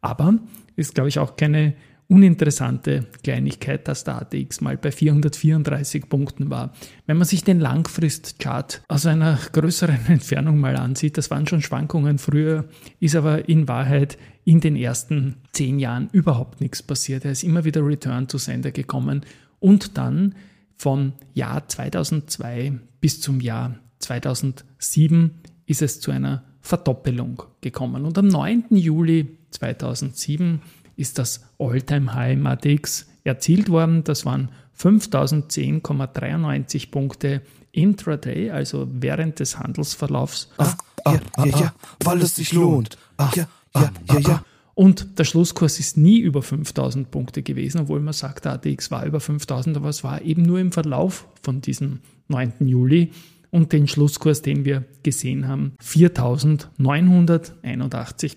aber 0.00 0.38
ist 0.76 0.94
glaube 0.94 1.08
ich 1.08 1.18
auch 1.18 1.36
keine 1.36 1.74
uninteressante 2.08 3.06
Kleinigkeit, 3.22 3.86
dass 3.86 4.02
der 4.02 4.22
ATX 4.22 4.62
mal 4.62 4.78
bei 4.78 4.90
434 4.90 6.08
Punkten 6.08 6.48
war. 6.48 6.72
Wenn 7.06 7.18
man 7.18 7.26
sich 7.26 7.44
den 7.44 7.60
Langfristchart 7.60 8.82
aus 8.88 9.04
einer 9.06 9.38
größeren 9.52 9.98
Entfernung 10.08 10.58
mal 10.58 10.76
ansieht, 10.76 11.18
das 11.18 11.30
waren 11.30 11.46
schon 11.46 11.60
Schwankungen 11.62 12.18
früher, 12.18 12.64
ist 12.98 13.14
aber 13.14 13.48
in 13.48 13.68
Wahrheit 13.68 14.18
in 14.44 14.60
den 14.60 14.76
ersten 14.76 15.36
zehn 15.52 15.78
Jahren 15.78 16.08
überhaupt 16.12 16.62
nichts 16.62 16.82
passiert. 16.82 17.26
Er 17.26 17.32
ist 17.32 17.44
immer 17.44 17.64
wieder 17.64 17.84
Return 17.84 18.26
to 18.26 18.38
Sender 18.38 18.70
gekommen 18.70 19.26
und 19.60 19.98
dann 19.98 20.34
vom 20.76 21.12
Jahr 21.34 21.68
2002 21.68 22.72
bis 23.00 23.20
zum 23.20 23.40
Jahr 23.40 23.76
2007 23.98 25.32
ist 25.66 25.82
es 25.82 26.00
zu 26.00 26.10
einer 26.10 26.44
Verdoppelung 26.60 27.42
gekommen. 27.60 28.04
Und 28.04 28.16
am 28.16 28.28
9. 28.28 28.64
Juli 28.70 29.38
2007 29.50 30.60
ist 30.98 31.18
das 31.18 31.40
All-Time-High 31.58 32.34
im 32.34 32.46
ATX 32.46 33.06
erzielt 33.24 33.70
worden. 33.70 34.04
Das 34.04 34.26
waren 34.26 34.50
5010,93 34.78 36.90
Punkte 36.90 37.40
intraday, 37.72 38.50
also 38.50 38.86
während 38.90 39.40
des 39.40 39.58
Handelsverlaufs. 39.58 40.50
Ah, 40.58 40.74
ja, 41.06 41.20
ja, 41.44 41.58
ja, 41.58 41.74
weil 42.04 42.20
es 42.22 42.36
sich 42.36 42.52
lohnt. 42.52 42.96
Ah, 43.16 43.30
ja, 43.34 43.48
ja, 43.74 43.90
ja, 44.12 44.18
ja. 44.18 44.44
Und 44.74 45.18
der 45.18 45.24
Schlusskurs 45.24 45.80
ist 45.80 45.96
nie 45.96 46.20
über 46.20 46.42
5000 46.42 47.10
Punkte 47.10 47.42
gewesen, 47.42 47.80
obwohl 47.80 47.98
man 48.00 48.14
sagt, 48.14 48.44
der 48.44 48.52
ATX 48.52 48.92
war 48.92 49.04
über 49.04 49.18
5000, 49.18 49.76
aber 49.76 49.88
es 49.88 50.04
war 50.04 50.22
eben 50.22 50.42
nur 50.42 50.60
im 50.60 50.70
Verlauf 50.70 51.26
von 51.42 51.60
diesem 51.60 51.98
9. 52.28 52.52
Juli 52.60 53.10
und 53.50 53.72
den 53.72 53.88
Schlusskurs, 53.88 54.42
den 54.42 54.64
wir 54.64 54.84
gesehen 55.02 55.48
haben, 55.48 55.72
4981,87 55.82 58.36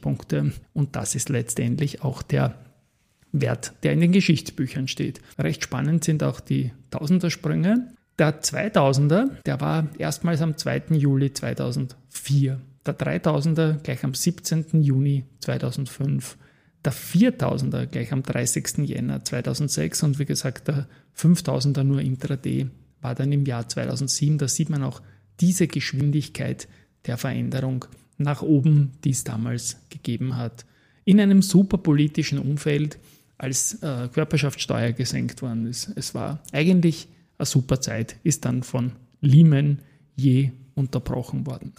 Punkte. 0.00 0.52
Und 0.72 0.96
das 0.96 1.14
ist 1.14 1.28
letztendlich 1.28 2.02
auch 2.02 2.22
der 2.22 2.54
Wert, 3.32 3.72
der 3.82 3.92
in 3.92 4.00
den 4.00 4.12
Geschichtsbüchern 4.12 4.88
steht. 4.88 5.20
Recht 5.38 5.62
spannend 5.64 6.04
sind 6.04 6.22
auch 6.22 6.40
die 6.40 6.72
Tausendersprünge. 6.90 7.88
Der 8.18 8.42
2000er, 8.42 9.30
der 9.46 9.60
war 9.60 9.88
erstmals 9.98 10.42
am 10.42 10.56
2. 10.56 10.82
Juli 10.90 11.32
2004. 11.32 12.60
Der 12.86 12.98
3000er 12.98 13.78
gleich 13.78 14.04
am 14.04 14.14
17. 14.14 14.82
Juni 14.82 15.24
2005. 15.40 16.36
Der 16.84 16.92
4000er 16.92 17.86
gleich 17.86 18.12
am 18.12 18.22
30. 18.22 18.78
Jänner 18.78 19.24
2006 19.24 20.02
und 20.02 20.18
wie 20.18 20.24
gesagt 20.24 20.68
der 20.68 20.88
5000er 21.16 21.84
nur 21.84 22.00
intraday 22.00 22.68
war 23.00 23.14
dann 23.14 23.32
im 23.32 23.44
Jahr 23.44 23.68
2007. 23.68 24.38
Da 24.38 24.48
sieht 24.48 24.70
man 24.70 24.82
auch 24.82 25.02
diese 25.40 25.66
Geschwindigkeit 25.66 26.68
der 27.06 27.16
Veränderung 27.16 27.86
nach 28.20 28.42
oben, 28.42 28.92
die 29.04 29.10
es 29.10 29.24
damals 29.24 29.78
gegeben 29.88 30.36
hat. 30.36 30.64
In 31.04 31.20
einem 31.20 31.42
superpolitischen 31.42 32.38
Umfeld, 32.38 32.98
als 33.38 33.82
äh, 33.82 34.08
Körperschaftssteuer 34.12 34.92
gesenkt 34.92 35.40
worden 35.40 35.66
ist. 35.66 35.90
Es 35.96 36.14
war 36.14 36.40
eigentlich 36.52 37.08
eine 37.38 37.46
super 37.46 37.80
Zeit, 37.80 38.16
ist 38.22 38.44
dann 38.44 38.62
von 38.62 38.92
Lehman 39.22 39.78
je 40.14 40.50
unterbrochen 40.74 41.46
worden. 41.46 41.72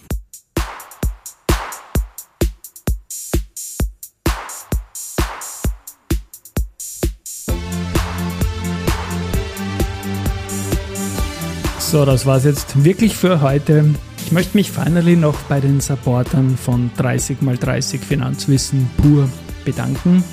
So, 11.79 12.05
das 12.05 12.25
war's 12.25 12.45
jetzt 12.45 12.83
wirklich 12.83 13.15
für 13.15 13.41
heute. 13.41 13.93
Ich 14.31 14.33
möchte 14.33 14.55
mich 14.55 14.71
finally 14.71 15.17
noch 15.17 15.37
bei 15.49 15.59
den 15.59 15.81
Supportern 15.81 16.55
von 16.55 16.89
30x30 16.97 17.99
Finanzwissen 17.99 18.89
pur 18.95 19.27
bedanken. 19.65 20.23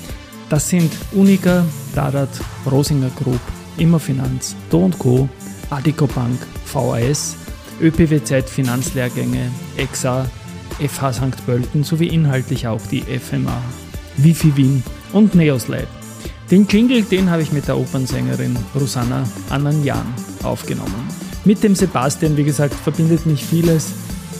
Das 0.47 0.69
sind 0.69 0.89
Unica, 1.11 1.65
Dadat, 1.93 2.29
Rosinger 2.65 3.09
Group, 3.21 3.41
Immerfinanz, 3.77 4.55
Do 4.69 4.89
Co., 4.97 5.27
Adico 5.69 6.07
Bank, 6.07 6.39
VAS, 6.71 7.35
ÖPWZ 7.81 8.49
Finanzlehrgänge, 8.49 9.51
EXA, 9.75 10.25
FH 10.79 11.11
St. 11.11 11.45
Pölten 11.45 11.83
sowie 11.83 12.07
inhaltlich 12.07 12.69
auch 12.69 12.81
die 12.89 13.01
FMA, 13.01 13.61
Wifi 14.15 14.55
Wien 14.55 14.81
und 15.11 15.35
Neoslab. 15.35 15.87
Den 16.49 16.65
Jingle, 16.67 17.03
den 17.03 17.29
habe 17.29 17.41
ich 17.41 17.51
mit 17.51 17.67
der 17.67 17.77
Opernsängerin 17.77 18.57
Rosanna 18.73 19.25
Ananjan 19.49 20.07
aufgenommen. 20.41 21.28
Mit 21.45 21.63
dem 21.63 21.75
Sebastian, 21.75 22.37
wie 22.37 22.43
gesagt, 22.43 22.73
verbindet 22.73 23.25
mich 23.25 23.45
vieles. 23.45 23.87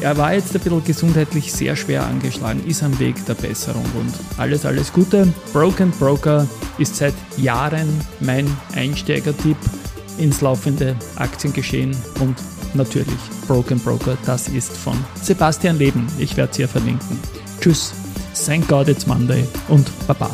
Er 0.02 0.18
war 0.18 0.34
jetzt 0.34 0.56
ein 0.56 0.62
bisschen 0.62 0.84
gesundheitlich 0.84 1.52
sehr 1.52 1.76
schwer 1.76 2.06
angeschlagen, 2.06 2.66
ist 2.66 2.84
am 2.84 2.98
Weg 3.00 3.26
der 3.26 3.34
Besserung 3.34 3.86
und 3.96 4.14
alles, 4.38 4.66
alles 4.66 4.94
Gute. 4.94 5.28
Broken 5.52 5.92
Broker 5.92 6.48
ist 6.78 6.96
seit 6.96 7.14
Jahren 7.38 7.88
mein 8.22 8.48
Einsteigertipp 8.76 9.58
ins 10.18 10.42
laufende 10.42 10.96
Aktiengeschehen 11.16 11.96
und 12.20 12.36
natürlich 12.74 13.20
Broken 13.48 13.80
Broker, 13.80 14.18
das 14.26 14.48
ist 14.48 14.76
von 14.78 14.98
Sebastian 15.22 15.78
Leben. 15.78 16.08
Ich 16.18 16.38
werde 16.38 16.52
es 16.52 16.58
hier 16.58 16.68
verlinken. 16.70 17.20
Tschüss, 17.60 17.94
thank 18.46 18.68
God 18.68 18.88
it's 18.88 19.06
Monday 19.06 19.44
und 19.68 19.90
Baba. 20.08 20.30